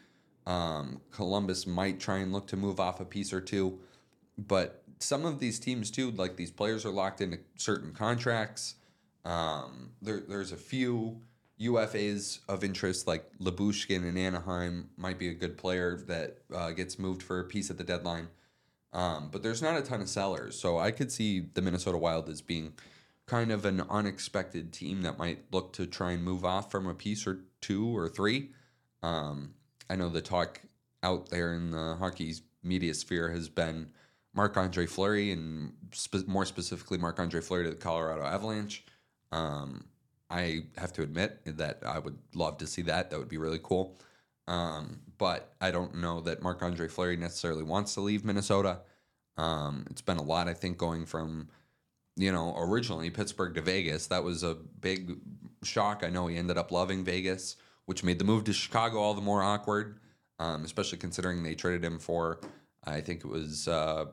Um, 0.46 1.00
Columbus 1.10 1.66
might 1.66 2.00
try 2.00 2.18
and 2.18 2.32
look 2.32 2.46
to 2.48 2.56
move 2.56 2.80
off 2.80 3.00
a 3.00 3.04
piece 3.04 3.32
or 3.32 3.40
two, 3.40 3.78
but 4.36 4.82
some 4.98 5.24
of 5.24 5.38
these 5.38 5.58
teams 5.58 5.90
too, 5.90 6.10
like 6.12 6.36
these 6.36 6.50
players 6.50 6.84
are 6.84 6.90
locked 6.90 7.20
into 7.20 7.38
certain 7.56 7.92
contracts. 7.92 8.76
Um, 9.24 9.90
there, 10.00 10.20
there's 10.20 10.52
a 10.52 10.56
few 10.56 11.20
UFAs 11.60 12.40
of 12.48 12.64
interest, 12.64 13.06
like 13.06 13.24
Lyubushkin 13.38 14.08
in 14.08 14.16
Anaheim 14.16 14.90
might 14.96 15.18
be 15.18 15.28
a 15.28 15.34
good 15.34 15.56
player 15.56 15.96
that 16.08 16.38
uh, 16.52 16.70
gets 16.70 16.98
moved 16.98 17.22
for 17.22 17.40
a 17.40 17.44
piece 17.44 17.70
at 17.70 17.78
the 17.78 17.84
deadline. 17.84 18.28
Um, 18.92 19.28
but 19.30 19.42
there's 19.42 19.62
not 19.62 19.78
a 19.78 19.82
ton 19.82 20.00
of 20.00 20.08
sellers, 20.08 20.58
so 20.58 20.78
I 20.78 20.90
could 20.90 21.10
see 21.10 21.40
the 21.40 21.62
Minnesota 21.62 21.96
Wild 21.96 22.28
as 22.28 22.42
being 22.42 22.74
kind 23.26 23.52
of 23.52 23.64
an 23.64 23.82
unexpected 23.88 24.72
team 24.72 25.02
that 25.02 25.18
might 25.18 25.44
look 25.52 25.72
to 25.74 25.86
try 25.86 26.12
and 26.12 26.24
move 26.24 26.44
off 26.44 26.70
from 26.70 26.86
a 26.86 26.94
piece 26.94 27.26
or 27.26 27.40
two 27.60 27.96
or 27.96 28.08
three. 28.08 28.50
Um, 29.02 29.54
I 29.88 29.96
know 29.96 30.08
the 30.08 30.22
talk 30.22 30.60
out 31.02 31.30
there 31.30 31.54
in 31.54 31.70
the 31.70 31.96
hockey 31.96 32.34
media 32.62 32.94
sphere 32.94 33.30
has 33.30 33.48
been 33.48 33.90
Marc 34.34 34.56
Andre 34.56 34.86
Fleury 34.86 35.30
and 35.30 35.72
spe- 35.92 36.26
more 36.26 36.44
specifically 36.44 36.98
Marc 36.98 37.18
Andre 37.18 37.40
Fleury 37.40 37.64
to 37.64 37.70
the 37.70 37.76
Colorado 37.76 38.22
Avalanche. 38.22 38.84
Um, 39.30 39.84
I 40.30 40.64
have 40.78 40.92
to 40.94 41.02
admit 41.02 41.40
that 41.44 41.82
I 41.86 41.98
would 41.98 42.18
love 42.34 42.58
to 42.58 42.66
see 42.66 42.82
that. 42.82 43.10
That 43.10 43.18
would 43.18 43.28
be 43.28 43.38
really 43.38 43.60
cool. 43.62 43.98
Um, 44.48 45.00
but 45.18 45.52
I 45.60 45.70
don't 45.70 45.96
know 45.96 46.20
that 46.22 46.42
Marc 46.42 46.62
Andre 46.62 46.88
Fleury 46.88 47.16
necessarily 47.16 47.62
wants 47.62 47.94
to 47.94 48.00
leave 48.00 48.24
Minnesota. 48.24 48.80
Um, 49.36 49.86
it's 49.90 50.00
been 50.00 50.16
a 50.16 50.22
lot, 50.22 50.48
I 50.48 50.54
think, 50.54 50.78
going 50.78 51.06
from, 51.06 51.48
you 52.16 52.32
know, 52.32 52.54
originally 52.56 53.10
Pittsburgh 53.10 53.54
to 53.54 53.62
Vegas. 53.62 54.06
That 54.08 54.24
was 54.24 54.42
a 54.42 54.54
big 54.54 55.18
shock. 55.62 56.02
I 56.04 56.10
know 56.10 56.26
he 56.26 56.36
ended 56.36 56.58
up 56.58 56.70
loving 56.70 57.04
Vegas, 57.04 57.56
which 57.86 58.04
made 58.04 58.18
the 58.18 58.24
move 58.24 58.44
to 58.44 58.52
Chicago 58.52 58.98
all 58.98 59.14
the 59.14 59.20
more 59.20 59.42
awkward, 59.42 59.98
um, 60.38 60.64
especially 60.64 60.98
considering 60.98 61.42
they 61.42 61.54
traded 61.54 61.84
him 61.84 61.98
for, 61.98 62.40
I 62.84 63.00
think 63.00 63.24
it 63.24 63.28
was 63.28 63.68
uh, 63.68 64.06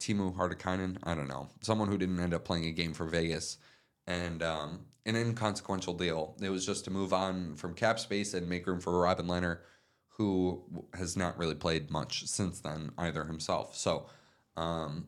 Timo 0.00 0.34
Hartikainen. 0.34 0.96
I 1.04 1.14
don't 1.14 1.28
know. 1.28 1.48
Someone 1.60 1.88
who 1.88 1.98
didn't 1.98 2.20
end 2.20 2.34
up 2.34 2.44
playing 2.44 2.66
a 2.66 2.72
game 2.72 2.94
for 2.94 3.04
Vegas. 3.04 3.58
And 4.06 4.42
um, 4.42 4.86
an 5.08 5.16
inconsequential 5.16 5.94
deal. 5.94 6.36
It 6.40 6.50
was 6.50 6.66
just 6.66 6.84
to 6.84 6.90
move 6.90 7.12
on 7.12 7.56
from 7.56 7.74
cap 7.74 7.98
space 7.98 8.34
and 8.34 8.48
make 8.48 8.66
room 8.66 8.78
for 8.78 9.00
Robin 9.00 9.26
Lehner, 9.26 9.58
who 10.10 10.62
has 10.94 11.16
not 11.16 11.38
really 11.38 11.54
played 11.54 11.90
much 11.90 12.26
since 12.26 12.60
then 12.60 12.90
either 12.98 13.24
himself. 13.24 13.74
So 13.74 14.06
um, 14.56 15.06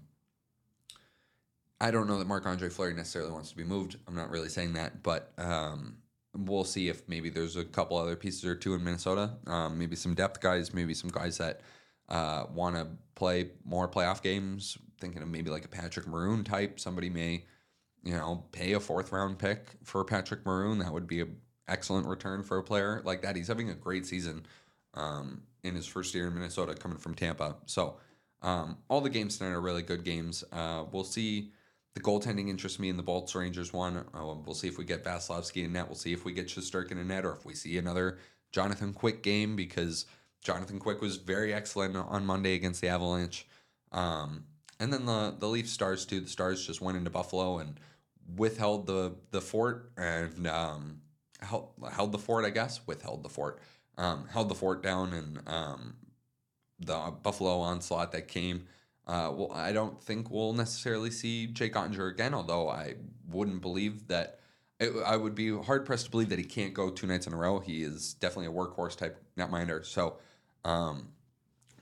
I 1.80 1.90
don't 1.90 2.06
know 2.06 2.18
that 2.18 2.26
Marc 2.26 2.46
Andre 2.46 2.68
Fleury 2.68 2.94
necessarily 2.94 3.32
wants 3.32 3.50
to 3.50 3.56
be 3.56 3.64
moved. 3.64 3.96
I'm 4.06 4.14
not 4.14 4.30
really 4.30 4.48
saying 4.50 4.74
that, 4.74 5.02
but 5.02 5.32
um, 5.38 5.96
we'll 6.34 6.64
see 6.64 6.88
if 6.88 7.08
maybe 7.08 7.30
there's 7.30 7.56
a 7.56 7.64
couple 7.64 7.96
other 7.96 8.16
pieces 8.16 8.44
or 8.44 8.54
two 8.54 8.74
in 8.74 8.84
Minnesota. 8.84 9.30
Um, 9.46 9.78
maybe 9.78 9.96
some 9.96 10.14
depth 10.14 10.40
guys, 10.40 10.74
maybe 10.74 10.92
some 10.92 11.10
guys 11.10 11.38
that 11.38 11.62
uh, 12.08 12.44
want 12.52 12.76
to 12.76 12.86
play 13.14 13.50
more 13.64 13.88
playoff 13.88 14.22
games. 14.22 14.76
Thinking 15.00 15.22
of 15.22 15.28
maybe 15.28 15.50
like 15.50 15.64
a 15.64 15.68
Patrick 15.68 16.06
Maroon 16.06 16.44
type. 16.44 16.78
Somebody 16.78 17.08
may, 17.08 17.44
you 18.04 18.12
know, 18.12 18.44
pay 18.52 18.74
a 18.74 18.80
fourth 18.80 19.12
round 19.12 19.38
pick 19.38 19.68
for 19.82 20.04
Patrick 20.04 20.44
Maroon. 20.44 20.78
That 20.78 20.92
would 20.92 21.06
be 21.06 21.22
an 21.22 21.36
excellent 21.66 22.06
return 22.06 22.42
for 22.42 22.58
a 22.58 22.62
player 22.62 23.00
like 23.06 23.22
that. 23.22 23.36
He's 23.36 23.48
having 23.48 23.70
a 23.70 23.74
great 23.74 24.04
season 24.04 24.44
um, 24.92 25.40
in 25.62 25.74
his 25.74 25.86
first 25.86 26.14
year 26.14 26.26
in 26.26 26.34
Minnesota, 26.34 26.74
coming 26.74 26.98
from 26.98 27.14
Tampa. 27.14 27.56
So 27.64 27.96
um, 28.42 28.76
all 28.88 29.00
the 29.00 29.08
games 29.08 29.38
tonight 29.38 29.52
are 29.52 29.60
really 29.60 29.82
good 29.82 30.04
games. 30.04 30.44
Uh, 30.52 30.84
we'll 30.92 31.04
see. 31.04 31.52
The 31.94 32.00
goaltending 32.00 32.48
interests 32.48 32.78
me 32.78 32.88
in 32.88 32.96
the 32.96 33.02
Bolts 33.02 33.34
Rangers 33.34 33.72
one. 33.72 33.96
Uh, 33.96 34.34
we'll 34.44 34.54
see 34.54 34.68
if 34.68 34.78
we 34.78 34.84
get 34.84 35.04
Vasilevskiy 35.04 35.64
in 35.64 35.72
net. 35.72 35.88
We'll 35.88 35.96
see 35.96 36.12
if 36.12 36.24
we 36.24 36.32
get 36.32 36.46
Shesterkin 36.46 36.92
in 36.92 37.08
net, 37.08 37.24
or 37.24 37.32
if 37.32 37.44
we 37.44 37.54
see 37.54 37.78
another 37.78 38.18
Jonathan 38.52 38.92
Quick 38.92 39.22
game 39.22 39.56
because 39.56 40.06
Jonathan 40.42 40.78
Quick 40.78 41.00
was 41.00 41.16
very 41.16 41.52
excellent 41.52 41.96
on 41.96 42.24
Monday 42.24 42.54
against 42.54 42.80
the 42.80 42.88
Avalanche. 42.88 43.46
Um, 43.92 44.44
and 44.78 44.92
then 44.92 45.04
the 45.04 45.34
the 45.38 45.48
Leaf 45.48 45.68
Stars 45.68 46.06
too. 46.06 46.20
The 46.20 46.28
Stars 46.28 46.66
just 46.66 46.80
went 46.80 46.96
into 46.96 47.10
Buffalo 47.10 47.58
and 47.58 47.78
withheld 48.36 48.86
the 48.86 49.16
the 49.30 49.40
fort 49.40 49.90
and 49.96 50.46
um, 50.46 51.00
held, 51.40 51.70
held 51.92 52.12
the 52.12 52.18
fort. 52.18 52.44
I 52.44 52.50
guess 52.50 52.86
withheld 52.86 53.22
the 53.22 53.28
fort. 53.28 53.60
Um, 53.98 54.26
held 54.28 54.48
the 54.48 54.54
fort 54.54 54.82
down 54.82 55.12
and 55.12 55.42
um, 55.46 55.96
the 56.78 57.12
Buffalo 57.22 57.58
onslaught 57.58 58.12
that 58.12 58.28
came. 58.28 58.66
Uh, 59.10 59.32
well, 59.32 59.52
I 59.52 59.72
don't 59.72 60.00
think 60.00 60.30
we'll 60.30 60.52
necessarily 60.52 61.10
see 61.10 61.48
Jake 61.48 61.74
Oettinger 61.74 62.08
again. 62.12 62.32
Although 62.32 62.68
I 62.68 62.94
wouldn't 63.28 63.60
believe 63.60 64.06
that. 64.06 64.36
It, 64.78 64.92
I 65.04 65.16
would 65.16 65.34
be 65.34 65.54
hard 65.54 65.84
pressed 65.84 66.06
to 66.06 66.10
believe 66.10 66.30
that 66.30 66.38
he 66.38 66.44
can't 66.44 66.72
go 66.72 66.88
two 66.88 67.06
nights 67.06 67.26
in 67.26 67.34
a 67.34 67.36
row. 67.36 67.58
He 67.58 67.82
is 67.82 68.14
definitely 68.14 68.46
a 68.46 68.56
workhorse 68.56 68.96
type 68.96 69.22
netminder. 69.36 69.84
So 69.84 70.16
um, 70.64 71.08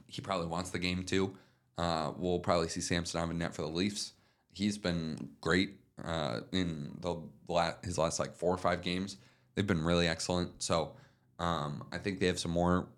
he 0.08 0.20
probably 0.20 0.48
wants 0.48 0.70
the 0.70 0.80
game 0.80 1.04
too. 1.04 1.36
Uh, 1.76 2.10
we'll 2.16 2.40
probably 2.40 2.68
see 2.68 2.80
Samsonov 2.80 3.30
in 3.30 3.38
net 3.38 3.54
for 3.54 3.62
the 3.62 3.68
Leafs. 3.68 4.14
He's 4.52 4.78
been 4.78 5.30
great 5.40 5.76
uh, 6.04 6.40
in 6.50 6.96
the 7.00 7.22
last, 7.46 7.84
his 7.84 7.98
last 7.98 8.18
like 8.18 8.34
four 8.34 8.52
or 8.52 8.58
five 8.58 8.82
games. 8.82 9.16
They've 9.54 9.66
been 9.66 9.84
really 9.84 10.08
excellent. 10.08 10.60
So 10.60 10.94
um, 11.38 11.84
I 11.92 11.98
think 11.98 12.18
they 12.18 12.26
have 12.26 12.40
some 12.40 12.50
more 12.50 12.88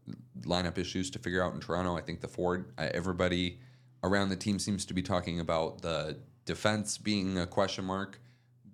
lineup 0.42 0.78
issues 0.78 1.10
to 1.10 1.18
figure 1.18 1.44
out 1.44 1.52
in 1.52 1.60
Toronto. 1.60 1.94
I 1.94 2.00
think 2.00 2.22
the 2.22 2.28
Ford, 2.28 2.72
uh, 2.78 2.88
everybody 2.94 3.58
around 4.02 4.28
the 4.30 4.36
team 4.36 4.58
seems 4.58 4.84
to 4.86 4.94
be 4.94 5.02
talking 5.02 5.40
about 5.40 5.82
the 5.82 6.18
defense 6.44 6.98
being 6.98 7.38
a 7.38 7.46
question 7.46 7.84
mark. 7.84 8.20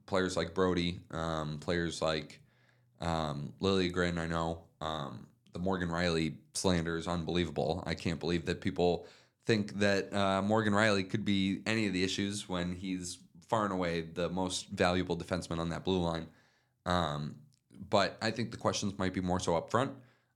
Players 0.07 0.37
like 0.37 0.55
Brodie, 0.55 1.01
um, 1.11 1.59
players 1.59 2.01
like 2.01 2.41
um, 3.01 3.53
Liljegren, 3.61 4.19
I 4.19 4.27
know. 4.27 4.61
Um, 4.81 5.27
the 5.53 5.59
Morgan 5.59 5.89
Rielly 5.89 6.35
slander 6.55 6.97
is 6.97 7.09
unbelievable. 7.09 7.83
I 7.87 7.95
can't 7.95 8.21
believe 8.21 8.47
that 8.47 8.61
people 8.61 9.07
think 9.47 9.79
that 9.79 10.13
uh, 10.13 10.43
Morgan 10.43 10.73
Rielly 10.73 11.09
could 11.09 11.25
be 11.25 11.61
any 11.67 11.87
of 11.87 11.93
the 11.93 12.05
issues 12.05 12.49
when 12.49 12.75
he's 12.75 13.19
far 13.49 13.65
and 13.65 13.73
away 13.73 14.03
the 14.03 14.29
most 14.29 14.69
valuable 14.69 15.17
defenseman 15.17 15.59
on 15.59 15.71
that 15.71 15.85
blue 15.85 16.01
line. 16.01 16.27
Um, 16.85 17.37
but 17.89 18.17
I 18.21 18.31
think 18.31 18.51
the 18.51 18.57
questions 18.57 18.99
might 18.99 19.15
be 19.15 19.21
more 19.21 19.41
so 19.41 19.57
up 19.57 19.71
front. 19.71 19.93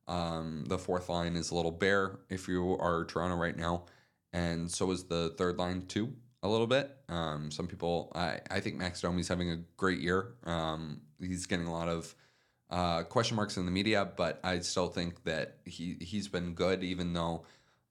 Um, 0.09 0.64
the 0.66 0.79
fourth 0.79 1.09
line 1.09 1.37
is 1.37 1.50
a 1.50 1.55
little 1.55 1.70
bare 1.70 2.18
if 2.29 2.48
you 2.48 2.76
are 2.81 3.05
Toronto 3.05 3.37
right 3.37 3.57
now, 3.57 3.85
and 4.32 4.70
so 4.70 4.90
is 4.90 5.04
the 5.04 5.34
third 5.36 5.58
line 5.58 5.82
too 5.86 6.12
a 6.42 6.48
little 6.48 6.66
bit. 6.66 6.96
Um, 7.08 7.50
some 7.50 7.66
people, 7.66 8.12
I, 8.14 8.40
I 8.50 8.60
think 8.60 8.76
Max 8.76 9.00
Domi's 9.00 9.28
having 9.28 9.50
a 9.50 9.58
great 9.76 10.00
year. 10.00 10.34
Um, 10.44 11.02
he's 11.20 11.46
getting 11.46 11.66
a 11.66 11.72
lot 11.72 11.88
of 11.88 12.14
uh, 12.70 13.02
question 13.02 13.36
marks 13.36 13.56
in 13.56 13.66
the 13.66 13.72
media, 13.72 14.08
but 14.16 14.40
I 14.44 14.60
still 14.60 14.88
think 14.88 15.24
that 15.24 15.58
he 15.64 15.96
he's 16.00 16.28
been 16.28 16.54
good, 16.54 16.82
even 16.82 17.12
though 17.12 17.44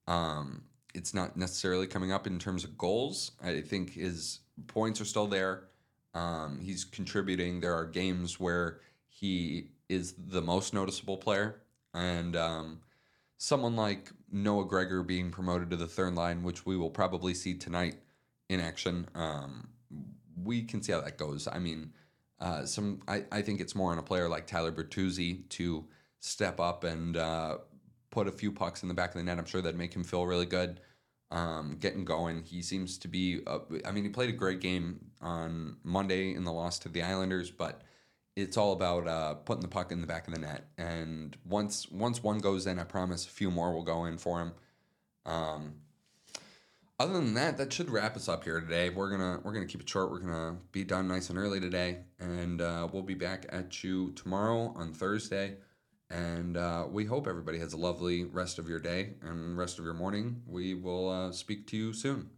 um, 0.08 0.64
it's 0.94 1.14
not 1.14 1.38
necessarily 1.38 1.86
coming 1.86 2.12
up 2.12 2.26
in 2.26 2.40
terms 2.40 2.64
of 2.64 2.78
goals. 2.78 3.32
I 3.44 3.62
think 3.62 3.94
his 3.94 4.40
points 4.68 5.00
are 5.02 5.06
still 5.06 5.28
there. 5.28 5.66
Um, 6.14 6.60
he's 6.62 6.86
contributing. 6.86 7.60
There 7.60 7.76
are 7.76 7.86
games 7.86 8.40
where 8.40 8.80
he 9.08 9.72
is 9.90 10.14
the 10.14 10.42
most 10.42 10.74
noticeable 10.74 11.18
player, 11.18 11.62
and 11.94 12.36
um, 12.36 12.80
someone 13.40 13.76
like 13.76 14.12
Noah 14.32 14.66
Gregor 14.66 15.02
being 15.02 15.32
promoted 15.32 15.72
to 15.72 15.78
the 15.78 15.88
third 15.88 16.14
line, 16.14 16.44
which 16.44 16.66
we 16.66 16.78
will 16.78 16.90
probably 16.90 17.34
see 17.34 17.56
tonight 17.56 17.96
in 18.50 18.60
action. 18.60 19.08
Um, 19.16 19.70
we 20.44 20.62
can 20.62 20.84
see 20.84 20.92
how 20.92 21.02
that 21.02 21.18
goes. 21.18 21.48
I 21.48 21.58
mean, 21.58 21.94
uh, 22.40 22.66
some 22.66 23.02
I, 23.08 23.24
I 23.32 23.42
think 23.42 23.62
it's 23.62 23.76
more 23.76 23.92
on 23.92 23.98
a 23.98 24.04
player 24.04 24.28
like 24.30 24.46
Tyler 24.46 24.74
Bertuzzi 24.74 25.48
to 25.50 25.86
step 26.20 26.60
up 26.60 26.84
and 26.84 27.16
uh, 27.16 27.58
put 28.12 28.28
a 28.28 28.32
few 28.32 28.52
pucks 28.52 28.84
in 28.84 28.90
the 28.90 28.94
back 28.94 29.12
of 29.12 29.16
the 29.16 29.24
net. 29.24 29.40
I'm 29.40 29.46
sure 29.46 29.62
that'd 29.62 29.78
make 29.78 29.96
him 29.96 30.04
feel 30.04 30.26
really 30.26 30.46
good. 30.46 30.82
Um, 31.32 31.78
getting 31.80 32.04
going. 32.04 32.44
He 32.44 32.62
seems 32.62 32.98
to 32.98 33.08
be. 33.08 33.42
Uh, 33.48 33.60
I 33.86 33.92
mean, 33.92 34.04
he 34.04 34.10
played 34.10 34.30
a 34.30 34.34
great 34.34 34.60
game 34.60 35.00
on 35.22 35.78
Monday 35.84 36.34
in 36.34 36.44
the 36.44 36.52
loss 36.52 36.78
to 36.80 36.90
the 36.90 37.04
Islanders, 37.04 37.52
but 37.52 37.84
it's 38.42 38.58
all 38.58 38.74
about 38.74 39.08
uh, 39.08 39.34
putting 39.36 39.62
the 39.62 39.68
puck 39.68 39.92
in 39.92 40.02
the 40.02 40.08
back 40.08 40.28
of 40.28 40.34
the 40.34 40.40
net. 40.40 40.66
And 40.78 41.36
once 41.46 41.90
once 41.90 42.24
one 42.24 42.40
goes 42.40 42.68
in, 42.68 42.80
I 42.80 42.84
promise 42.84 43.26
a 43.26 43.30
few 43.30 43.52
more 43.52 43.74
will 43.74 43.84
go 43.84 44.06
in 44.06 44.18
for 44.18 44.42
him. 44.42 44.54
Um, 45.26 45.76
other 47.00 47.14
than 47.14 47.34
that, 47.36 47.58
that 47.58 47.72
should 47.72 47.90
wrap 47.90 48.18
us 48.18 48.28
up 48.28 48.44
here 48.44 48.60
today. 48.60 48.90
We're 48.90 49.10
gonna 49.10 49.40
we're 49.44 49.54
gonna 49.54 49.66
keep 49.66 49.82
it 49.82 49.90
short. 49.90 50.12
We're 50.12 50.20
gonna 50.20 50.58
be 50.72 50.84
done 50.84 51.08
nice 51.08 51.30
and 51.30 51.40
early 51.40 51.60
today, 51.60 52.00
and 52.20 52.62
uh, 52.62 52.88
we'll 52.92 53.04
be 53.04 53.14
back 53.14 53.46
at 53.50 53.84
you 53.84 54.12
tomorrow 54.12 54.74
on 54.76 54.94
Thursday. 54.94 55.56
And 56.12 56.58
uh, 56.58 56.88
we 56.90 57.06
hope 57.06 57.28
everybody 57.28 57.60
has 57.60 57.74
a 57.74 57.78
lovely 57.78 58.26
rest 58.26 58.58
of 58.58 58.68
your 58.68 58.80
day 58.80 59.14
and 59.22 59.58
rest 59.58 59.78
of 59.78 59.86
your 59.86 59.94
morning. 59.94 60.42
We 60.48 60.74
will 60.74 61.08
uh, 61.08 61.32
speak 61.32 61.68
to 61.68 61.78
you 61.78 61.94
soon. 61.94 62.32